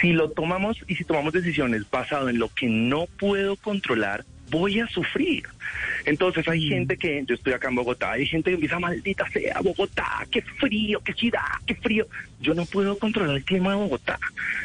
Si 0.00 0.12
lo 0.12 0.30
tomamos 0.30 0.78
y 0.86 0.96
si 0.96 1.04
tomamos 1.04 1.32
decisiones 1.32 1.82
basado 1.90 2.28
en 2.28 2.38
lo 2.38 2.48
que 2.48 2.66
no 2.66 3.06
puedo 3.18 3.56
controlar, 3.56 4.24
voy 4.50 4.80
a 4.80 4.86
sufrir. 4.88 5.44
Entonces 6.04 6.46
hay 6.48 6.68
gente 6.68 6.96
que, 6.96 7.24
yo 7.26 7.34
estoy 7.34 7.52
acá 7.52 7.68
en 7.68 7.76
Bogotá, 7.76 8.12
hay 8.12 8.26
gente 8.26 8.50
que 8.50 8.54
empieza, 8.54 8.78
maldita 8.78 9.28
sea, 9.30 9.60
Bogotá, 9.62 10.26
qué 10.30 10.42
frío, 10.42 11.00
qué 11.04 11.12
ciudad, 11.14 11.40
qué 11.66 11.74
frío. 11.74 12.06
Yo 12.40 12.54
no 12.54 12.64
puedo 12.64 12.98
controlar 12.98 13.36
el 13.36 13.44
clima 13.44 13.70
de 13.70 13.76
Bogotá. 13.76 14.18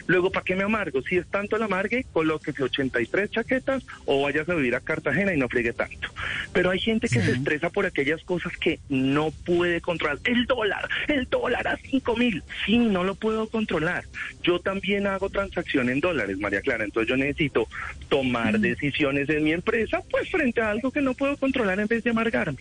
Luego, 0.07 0.31
¿para 0.31 0.43
qué 0.43 0.55
me 0.55 0.63
amargo? 0.63 1.01
Si 1.01 1.17
es 1.17 1.27
tanto 1.27 1.55
el 1.55 1.63
amargue, 1.63 2.05
colóquese 2.13 2.63
83 2.63 3.31
chaquetas 3.31 3.85
o 4.05 4.21
vayas 4.21 4.47
a 4.47 4.55
vivir 4.55 4.75
a 4.75 4.79
Cartagena 4.79 5.33
y 5.33 5.37
no 5.37 5.49
friegue 5.49 5.73
tanto. 5.73 6.09
Pero 6.53 6.71
hay 6.71 6.79
gente 6.79 7.07
que 7.07 7.21
se 7.21 7.31
estresa 7.31 7.69
por 7.69 7.85
aquellas 7.85 8.23
cosas 8.23 8.55
que 8.57 8.79
no 8.89 9.31
puede 9.31 9.81
controlar. 9.81 10.19
El 10.23 10.45
dólar, 10.45 10.87
el 11.07 11.25
dólar 11.29 11.67
a 11.67 11.77
5 11.77 12.15
mil. 12.17 12.43
Sí, 12.65 12.77
no 12.77 13.03
lo 13.03 13.15
puedo 13.15 13.47
controlar. 13.47 14.05
Yo 14.41 14.59
también 14.59 15.07
hago 15.07 15.29
transacción 15.29 15.89
en 15.89 15.99
dólares, 15.99 16.37
María 16.37 16.61
Clara. 16.61 16.85
Entonces 16.85 17.09
yo 17.09 17.17
necesito 17.17 17.67
tomar 18.09 18.59
decisiones 18.59 19.29
en 19.29 19.43
mi 19.43 19.51
empresa, 19.51 20.01
pues 20.09 20.29
frente 20.29 20.61
a 20.61 20.69
algo 20.69 20.91
que 20.91 21.01
no 21.01 21.13
puedo 21.13 21.35
controlar 21.37 21.79
en 21.79 21.87
vez 21.87 22.03
de 22.03 22.11
amargarme. 22.11 22.59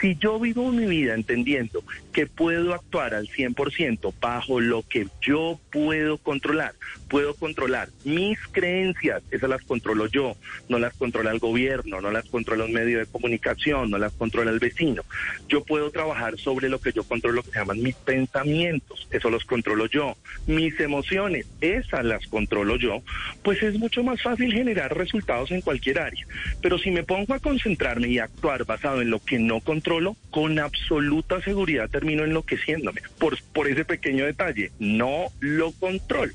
Si 0.00 0.16
yo 0.16 0.38
vivo 0.38 0.70
mi 0.70 0.86
vida 0.86 1.14
entendiendo 1.14 1.82
que 2.12 2.26
puedo 2.26 2.74
actuar 2.74 3.14
al 3.14 3.28
100% 3.28 4.12
bajo 4.20 4.51
bajo 4.52 4.60
lo 4.60 4.82
que 4.82 5.06
yo 5.20 5.58
puedo 5.70 6.18
controlar. 6.18 6.74
Puedo 7.08 7.34
controlar 7.34 7.88
mis 8.04 8.38
creencias, 8.52 9.22
esas 9.30 9.50
las 9.50 9.62
controlo 9.62 10.06
yo, 10.06 10.34
no 10.68 10.78
las 10.78 10.94
controla 10.94 11.30
el 11.30 11.38
gobierno, 11.38 12.00
no 12.00 12.10
las 12.10 12.24
controla 12.26 12.64
un 12.64 12.72
medio 12.72 12.98
de 12.98 13.06
comunicación, 13.06 13.90
no 13.90 13.98
las 13.98 14.12
controla 14.12 14.50
el 14.50 14.58
vecino. 14.58 15.02
Yo 15.48 15.62
puedo 15.64 15.90
trabajar 15.90 16.38
sobre 16.38 16.68
lo 16.68 16.80
que 16.80 16.92
yo 16.92 17.04
controlo, 17.04 17.42
que 17.42 17.50
se 17.50 17.58
llaman 17.58 17.82
mis 17.82 17.94
pensamientos, 17.96 19.06
eso 19.10 19.30
los 19.30 19.44
controlo 19.44 19.86
yo. 19.86 20.16
Mis 20.46 20.78
emociones, 20.80 21.46
esas 21.60 22.04
las 22.04 22.26
controlo 22.26 22.76
yo, 22.76 23.02
pues 23.42 23.62
es 23.62 23.78
mucho 23.78 24.02
más 24.02 24.22
fácil 24.22 24.52
generar 24.52 24.96
resultados 24.96 25.50
en 25.50 25.60
cualquier 25.60 25.98
área. 25.98 26.26
Pero 26.62 26.78
si 26.78 26.90
me 26.90 27.02
pongo 27.02 27.34
a 27.34 27.40
concentrarme 27.40 28.08
y 28.08 28.18
actuar 28.18 28.64
basado 28.64 29.02
en 29.02 29.10
lo 29.10 29.20
que 29.22 29.38
no 29.38 29.60
controlo, 29.60 30.16
con 30.30 30.58
absoluta 30.58 31.42
seguridad 31.42 31.90
termino 31.90 32.24
enloqueciéndome 32.24 33.02
por, 33.18 33.36
por 33.52 33.68
ese 33.68 33.84
pequeño 33.84 34.24
detalle. 34.24 34.41
No 34.78 35.26
lo 35.40 35.72
controlo. 35.72 36.32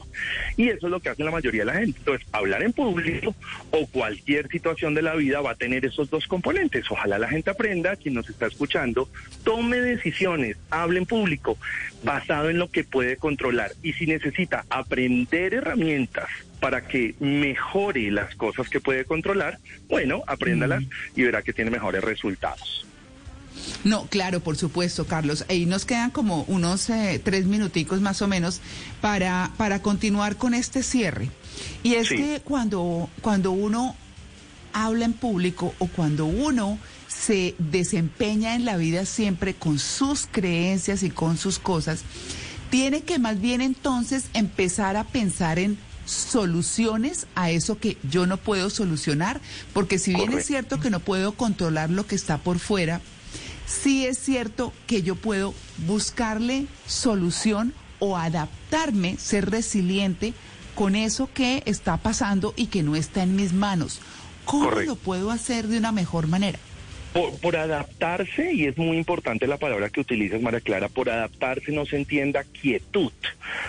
Y 0.56 0.70
eso 0.70 0.88
es 0.88 0.92
lo 0.92 1.00
que 1.00 1.10
hace 1.10 1.24
la 1.24 1.32
mayoría 1.32 1.62
de 1.62 1.66
la 1.66 1.80
gente. 1.80 2.00
Entonces, 2.00 2.28
hablar 2.32 2.64
en 2.64 2.74
público 2.74 3.36
o 3.72 3.88
cualquier 3.88 4.48
situación 4.50 4.94
de 4.94 5.02
la 5.02 5.16
vida 5.16 5.42
va 5.42 5.52
a 5.52 5.56
tener 5.56 5.86
esos 5.86 6.10
dos 6.10 6.28
componentes. 6.28 6.90
Ojalá 6.90 7.20
la 7.20 7.28
gente 7.28 7.50
aprenda, 7.50 7.96
quien 7.96 8.14
nos 8.14 8.30
está 8.30 8.48
escuchando, 8.48 9.10
tome 9.44 9.78
decisiones, 9.78 10.58
hable 10.70 11.00
en 11.00 11.06
público 11.06 11.58
basado 12.04 12.50
en 12.50 12.58
lo 12.58 12.70
que 12.70 12.84
puede 12.84 13.18
controlar. 13.18 13.72
Y 13.84 13.94
si 13.94 14.06
necesita 14.06 14.66
aprender 14.70 15.54
herramientas 15.54 16.30
para 16.60 16.88
que 16.88 17.16
mejore 17.20 18.10
las 18.12 18.36
cosas 18.36 18.70
que 18.70 18.80
puede 18.80 19.06
controlar, 19.06 19.60
bueno, 19.88 20.24
apréndalas 20.28 20.84
y 21.16 21.24
verá 21.24 21.42
que 21.42 21.54
tiene 21.54 21.72
mejores 21.72 22.04
resultados. 22.04 22.87
No, 23.84 24.06
claro, 24.08 24.40
por 24.42 24.58
supuesto, 24.58 25.06
Carlos. 25.06 25.46
Ahí 25.50 25.66
nos 25.66 25.86
quedan 25.86 26.12
como 26.12 26.44
unos 26.44 26.90
eh, 26.90 27.22
tres 27.24 27.46
minuticos 27.46 28.02
más 28.02 28.22
o 28.22 28.28
menos 28.28 28.62
para, 29.02 29.52
para 29.58 29.82
continuar 29.82 30.36
con 30.38 30.54
este 30.54 30.84
cierre. 30.84 31.30
Y 31.84 31.96
es 31.96 32.10
que 32.10 32.42
cuando, 32.44 33.10
cuando 33.22 33.52
uno 33.52 33.96
habla 34.74 35.06
en 35.06 35.14
público 35.14 35.74
o 35.80 35.88
cuando 35.88 36.26
uno 36.26 36.78
se 37.08 37.56
desempeña 37.58 38.56
en 38.56 38.66
la 38.66 38.78
vida 38.78 39.06
siempre 39.06 39.56
con 39.56 39.80
sus 39.80 40.28
creencias 40.32 41.04
y 41.04 41.10
con 41.10 41.38
sus 41.38 41.58
cosas, 41.58 42.02
tiene 42.70 43.02
que 43.02 43.18
más 43.18 43.40
bien 43.40 43.62
entonces 43.62 44.26
empezar 44.34 44.98
a 44.98 45.06
pensar 45.06 45.58
en 45.58 45.78
soluciones 46.06 47.28
a 47.36 47.50
eso 47.50 47.80
que 47.80 47.98
yo 48.10 48.26
no 48.28 48.38
puedo 48.38 48.70
solucionar, 48.70 49.42
porque 49.74 50.00
si 50.00 50.14
bien 50.14 50.34
es 50.34 50.46
cierto 50.46 50.80
que 50.80 50.90
no 50.90 51.00
puedo 51.00 51.34
controlar 51.34 51.90
lo 51.90 52.08
que 52.08 52.16
está 52.16 52.38
por 52.38 52.60
fuera, 52.60 53.02
sí 53.68 54.06
es 54.06 54.18
cierto 54.18 54.74
que 54.88 55.04
yo 55.04 55.16
puedo 55.16 55.54
buscarle 55.86 56.66
solución 56.88 57.74
o 58.00 58.18
adaptarme, 58.18 59.18
ser 59.18 59.52
resiliente 59.52 60.34
con 60.74 60.96
eso 60.96 61.30
que 61.34 61.64
está 61.66 61.98
pasando 61.98 62.54
y 62.56 62.68
que 62.68 62.84
no 62.84 62.96
está 62.96 63.24
en 63.24 63.36
mis 63.36 63.54
manos. 63.54 64.00
¿Cómo 64.46 64.72
lo 64.72 64.96
puedo 64.96 65.32
hacer 65.32 65.68
de 65.68 65.78
una 65.78 65.92
mejor 65.92 66.28
manera? 66.28 66.60
Por, 67.42 67.56
adaptarse, 67.56 68.54
y 68.54 68.66
es 68.66 68.78
muy 68.78 68.96
importante 68.96 69.48
la 69.48 69.58
palabra 69.58 69.90
que 69.90 70.02
utilizas, 70.02 70.40
María 70.40 70.62
Clara, 70.62 70.88
por 70.88 71.10
adaptarse 71.10 71.72
no 71.72 71.88
se 71.88 71.98
entienda 71.98 72.44
quietud, 72.44 73.12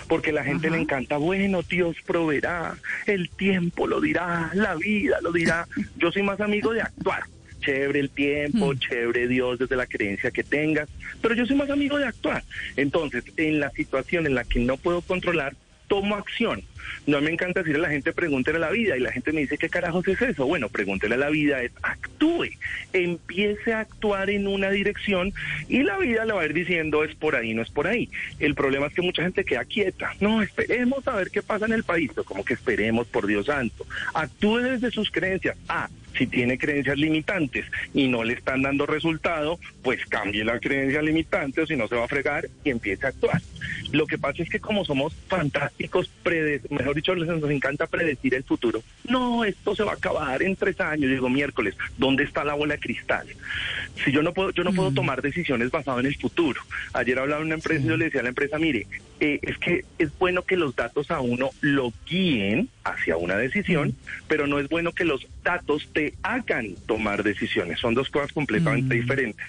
porque 0.07 0.31
la 0.31 0.43
gente 0.43 0.69
le 0.69 0.77
encanta, 0.77 1.17
bueno, 1.17 1.63
Dios 1.63 1.95
proveerá, 2.05 2.77
el 3.07 3.27
tiempo 3.29 3.87
lo 3.87 4.01
dirá, 4.01 4.51
la 4.53 4.75
vida 4.75 5.17
lo 5.21 5.31
dirá. 5.31 5.67
Yo 5.97 6.11
soy 6.11 6.21
más 6.21 6.39
amigo 6.41 6.73
de 6.73 6.81
actuar 6.81 7.23
chévere 7.59 7.99
el 7.99 8.09
tiempo, 8.09 8.73
hmm. 8.73 8.79
chévere 8.79 9.27
Dios 9.27 9.59
desde 9.59 9.75
la 9.75 9.87
creencia 9.87 10.31
que 10.31 10.43
tengas, 10.43 10.89
pero 11.21 11.35
yo 11.35 11.45
soy 11.45 11.55
más 11.55 11.69
amigo 11.69 11.97
de 11.97 12.05
actuar. 12.05 12.43
Entonces, 12.75 13.23
en 13.37 13.59
la 13.59 13.69
situación 13.71 14.25
en 14.25 14.35
la 14.35 14.43
que 14.43 14.59
no 14.59 14.77
puedo 14.77 15.01
controlar, 15.01 15.55
tomo 15.87 16.15
acción. 16.15 16.63
No 17.07 17.21
me 17.21 17.31
encanta 17.31 17.61
decir 17.61 17.75
a 17.75 17.79
la 17.79 17.89
gente, 17.89 18.13
pregúntele 18.13 18.57
a 18.57 18.61
la 18.61 18.69
vida, 18.69 18.97
y 18.97 18.99
la 18.99 19.11
gente 19.11 19.31
me 19.31 19.41
dice, 19.41 19.57
¿qué 19.57 19.69
carajos 19.69 20.07
es 20.07 20.21
eso? 20.21 20.45
Bueno, 20.45 20.69
pregúntele 20.69 21.15
a 21.15 21.17
la 21.17 21.29
vida, 21.29 21.61
es 21.61 21.71
actúe, 21.81 22.49
empiece 22.93 23.73
a 23.73 23.81
actuar 23.81 24.29
en 24.29 24.47
una 24.47 24.69
dirección 24.69 25.33
y 25.67 25.83
la 25.83 25.97
vida 25.97 26.25
le 26.25 26.33
va 26.33 26.41
a 26.41 26.45
ir 26.45 26.53
diciendo, 26.53 27.03
es 27.03 27.15
por 27.15 27.35
ahí, 27.35 27.53
no 27.53 27.61
es 27.61 27.69
por 27.69 27.87
ahí. 27.87 28.09
El 28.39 28.55
problema 28.55 28.87
es 28.87 28.93
que 28.93 29.01
mucha 29.01 29.23
gente 29.23 29.43
queda 29.43 29.65
quieta. 29.65 30.13
No, 30.19 30.41
esperemos 30.41 31.07
a 31.07 31.15
ver 31.15 31.29
qué 31.31 31.41
pasa 31.41 31.65
en 31.65 31.73
el 31.73 31.83
país, 31.83 32.11
como 32.25 32.43
que 32.43 32.53
esperemos, 32.53 33.07
por 33.07 33.27
Dios 33.27 33.47
santo. 33.47 33.85
Actúe 34.13 34.57
desde 34.57 34.91
sus 34.91 35.11
creencias. 35.11 35.57
Ah, 35.67 35.89
si 36.17 36.27
tiene 36.27 36.57
creencias 36.57 36.97
limitantes 36.97 37.65
y 37.93 38.07
no 38.07 38.23
le 38.23 38.33
están 38.33 38.61
dando 38.61 38.85
resultado, 38.85 39.59
pues 39.83 40.05
cambie 40.05 40.43
la 40.43 40.59
creencia 40.59 41.01
limitante 41.01 41.61
o 41.61 41.67
si 41.67 41.75
no 41.75 41.87
se 41.87 41.95
va 41.95 42.05
a 42.05 42.07
fregar 42.07 42.49
y 42.63 42.71
empiece 42.71 43.05
a 43.05 43.09
actuar. 43.09 43.41
Lo 43.91 44.05
que 44.05 44.17
pasa 44.17 44.43
es 44.43 44.49
que 44.49 44.59
como 44.59 44.85
somos 44.85 45.15
fantásticos, 45.27 46.11
mejor 46.69 46.95
dicho, 46.95 47.15
nos 47.15 47.49
encanta 47.49 47.87
predecir 47.87 48.33
el 48.35 48.43
futuro. 48.43 48.81
No, 49.07 49.43
esto 49.43 49.75
se 49.75 49.83
va 49.83 49.91
a 49.91 49.95
acabar 49.95 50.41
en 50.41 50.55
tres 50.55 50.79
años, 50.79 51.09
digo 51.09 51.29
miércoles. 51.29 51.75
¿Dónde 51.97 52.23
está 52.23 52.43
la 52.43 52.53
bola 52.53 52.75
de 52.75 52.79
cristal? 52.79 53.27
Si 54.03 54.11
yo 54.11 54.21
no 54.21 54.33
puedo, 54.33 54.51
yo 54.51 54.63
no 54.63 54.73
puedo 54.73 54.91
tomar 54.91 55.21
decisiones 55.21 55.71
basadas 55.71 56.01
en 56.01 56.07
el 56.07 56.15
futuro. 56.15 56.61
Ayer 56.93 57.19
hablaba 57.19 57.41
una 57.41 57.55
empresa 57.55 57.83
y 57.83 57.87
yo 57.87 57.97
le 57.97 58.05
decía 58.05 58.21
a 58.21 58.23
la 58.23 58.29
empresa, 58.29 58.57
mire, 58.57 58.87
eh, 59.19 59.39
es 59.41 59.57
que 59.57 59.83
es 59.97 60.17
bueno 60.17 60.43
que 60.43 60.55
los 60.55 60.75
datos 60.75 61.11
a 61.11 61.19
uno 61.19 61.49
lo 61.61 61.91
guíen 62.07 62.69
hacia 62.83 63.17
una 63.17 63.35
decisión, 63.35 63.95
pero 64.27 64.47
no 64.47 64.59
es 64.59 64.69
bueno 64.69 64.93
que 64.93 65.05
los 65.05 65.27
datos 65.43 65.89
te 65.93 66.13
hagan 66.23 66.75
tomar 66.85 67.23
decisiones. 67.23 67.79
Son 67.79 67.93
dos 67.93 68.09
cosas 68.09 68.31
completamente 68.31 68.95
mm. 68.95 69.01
diferentes. 69.01 69.45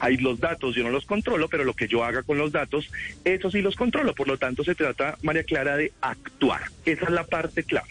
Hay 0.00 0.16
los 0.16 0.40
datos, 0.40 0.74
yo 0.74 0.82
no 0.82 0.90
los 0.90 1.06
controlo, 1.06 1.48
pero 1.48 1.64
lo 1.64 1.74
que 1.74 1.88
yo 1.88 2.04
haga 2.04 2.22
con 2.22 2.38
los 2.38 2.52
datos, 2.52 2.90
eso 3.24 3.50
sí 3.50 3.60
los 3.60 3.76
controlo. 3.76 4.14
Por 4.14 4.28
lo 4.28 4.38
tanto, 4.38 4.64
se 4.64 4.74
trata, 4.74 5.18
María 5.22 5.44
Clara, 5.44 5.76
de 5.76 5.92
actuar. 6.00 6.62
Esa 6.84 7.04
es 7.04 7.10
la 7.10 7.24
parte 7.24 7.64
clave. 7.64 7.90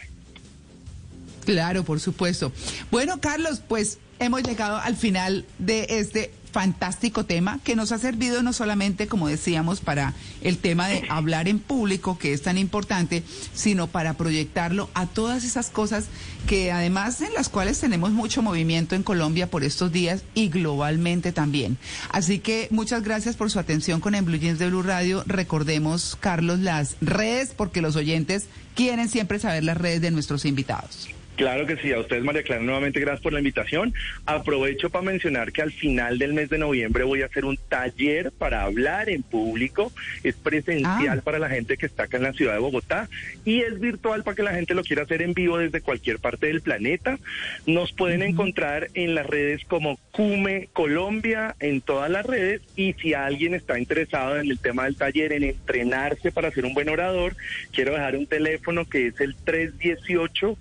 Claro, 1.44 1.84
por 1.84 2.00
supuesto. 2.00 2.52
Bueno, 2.90 3.20
Carlos, 3.20 3.62
pues 3.66 3.98
hemos 4.18 4.42
llegado 4.42 4.76
al 4.76 4.96
final 4.96 5.44
de 5.58 5.86
este 5.88 6.30
fantástico 6.52 7.24
tema 7.24 7.58
que 7.64 7.74
nos 7.74 7.92
ha 7.92 7.98
servido 7.98 8.42
no 8.42 8.52
solamente, 8.52 9.08
como 9.08 9.28
decíamos, 9.28 9.80
para 9.80 10.14
el 10.42 10.58
tema 10.58 10.88
de 10.88 11.04
hablar 11.08 11.48
en 11.48 11.58
público, 11.58 12.18
que 12.18 12.32
es 12.32 12.42
tan 12.42 12.58
importante, 12.58 13.22
sino 13.54 13.86
para 13.86 14.14
proyectarlo 14.14 14.90
a 14.94 15.06
todas 15.06 15.44
esas 15.44 15.70
cosas 15.70 16.06
que 16.46 16.72
además 16.72 17.20
en 17.20 17.32
las 17.34 17.48
cuales 17.48 17.80
tenemos 17.80 18.10
mucho 18.10 18.42
movimiento 18.42 18.94
en 18.94 19.02
Colombia 19.02 19.50
por 19.50 19.64
estos 19.64 19.92
días 19.92 20.22
y 20.34 20.48
globalmente 20.48 21.32
también. 21.32 21.78
Así 22.10 22.38
que 22.38 22.68
muchas 22.70 23.02
gracias 23.02 23.36
por 23.36 23.50
su 23.50 23.58
atención 23.58 24.00
con 24.00 24.14
En 24.14 24.24
Blue 24.24 24.38
Jeans 24.38 24.58
de 24.58 24.68
Blue 24.68 24.82
Radio. 24.82 25.24
Recordemos, 25.26 26.16
Carlos, 26.20 26.58
las 26.60 26.96
redes, 27.00 27.52
porque 27.56 27.82
los 27.82 27.96
oyentes 27.96 28.46
quieren 28.74 29.08
siempre 29.08 29.38
saber 29.38 29.64
las 29.64 29.76
redes 29.76 30.00
de 30.00 30.10
nuestros 30.10 30.44
invitados. 30.44 31.08
Claro 31.36 31.66
que 31.66 31.76
sí, 31.76 31.90
a 31.92 31.98
ustedes 31.98 32.22
María 32.22 32.42
Clara, 32.42 32.62
nuevamente 32.62 33.00
gracias 33.00 33.22
por 33.22 33.32
la 33.32 33.38
invitación. 33.38 33.94
Aprovecho 34.26 34.90
para 34.90 35.04
mencionar 35.04 35.50
que 35.50 35.62
al 35.62 35.72
final 35.72 36.18
del 36.18 36.34
mes 36.34 36.50
de 36.50 36.58
noviembre 36.58 37.04
voy 37.04 37.22
a 37.22 37.26
hacer 37.26 37.46
un 37.46 37.56
taller 37.56 38.32
para 38.32 38.62
hablar 38.62 39.08
en 39.08 39.22
público. 39.22 39.92
Es 40.22 40.36
presencial 40.36 41.18
ah. 41.18 41.22
para 41.24 41.38
la 41.38 41.48
gente 41.48 41.78
que 41.78 41.86
está 41.86 42.04
acá 42.04 42.18
en 42.18 42.24
la 42.24 42.34
ciudad 42.34 42.52
de 42.52 42.58
Bogotá 42.58 43.08
y 43.46 43.62
es 43.62 43.80
virtual 43.80 44.24
para 44.24 44.34
que 44.34 44.42
la 44.42 44.54
gente 44.54 44.74
lo 44.74 44.84
quiera 44.84 45.04
hacer 45.04 45.22
en 45.22 45.32
vivo 45.32 45.56
desde 45.56 45.80
cualquier 45.80 46.18
parte 46.18 46.48
del 46.48 46.60
planeta. 46.60 47.18
Nos 47.66 47.92
pueden 47.92 48.22
encontrar 48.22 48.90
en 48.92 49.14
las 49.14 49.24
redes 49.24 49.64
como 49.64 49.98
Cume 50.10 50.68
Colombia, 50.74 51.56
en 51.60 51.80
todas 51.80 52.10
las 52.10 52.26
redes 52.26 52.60
y 52.76 52.92
si 52.94 53.14
alguien 53.14 53.54
está 53.54 53.78
interesado 53.78 54.38
en 54.38 54.50
el 54.50 54.58
tema 54.58 54.84
del 54.84 54.96
taller, 54.96 55.32
en 55.32 55.44
entrenarse 55.44 56.30
para 56.30 56.50
ser 56.50 56.66
un 56.66 56.74
buen 56.74 56.90
orador, 56.90 57.34
quiero 57.72 57.92
dejar 57.92 58.16
un 58.16 58.26
teléfono 58.26 58.86
que 58.86 59.06
es 59.06 59.20
el 59.20 59.34
318 59.34 60.58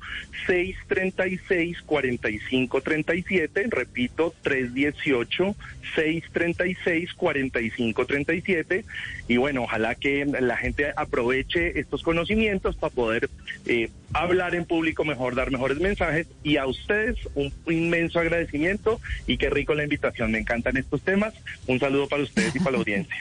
636 0.66 1.82
4537, 1.82 3.68
repito, 3.70 4.34
318 4.44 5.56
636 5.96 7.14
4537 7.14 8.86
y 9.28 9.38
bueno, 9.38 9.64
ojalá 9.64 9.96
que 9.96 10.26
la 10.26 10.58
gente 10.58 10.94
aproveche 10.96 11.80
estos 11.80 12.04
conocimientos 12.04 12.76
para 12.76 12.94
poder 12.94 13.30
eh, 13.66 13.90
hablar 14.14 14.56
en 14.56 14.66
público 14.66 15.04
mejor, 15.04 15.36
dar 15.36 15.52
mejores 15.52 15.80
mensajes 15.80 16.28
y 16.44 16.58
a 16.58 16.68
ustedes 16.68 17.18
un 17.36 17.52
inmenso 17.68 18.20
agradecimiento 18.20 19.00
y 19.28 19.38
qué 19.38 19.50
rico 19.50 19.74
la 19.74 19.84
invitación, 19.84 20.32
me 20.32 20.40
encantan 20.40 20.78
estos 20.78 21.02
temas. 21.02 21.34
Un 21.68 21.80
saludo 21.80 22.08
para 22.08 22.24
ustedes 22.24 22.56
y 22.56 22.60
para 22.60 22.72
la 22.72 22.78
audiencia. 22.80 23.16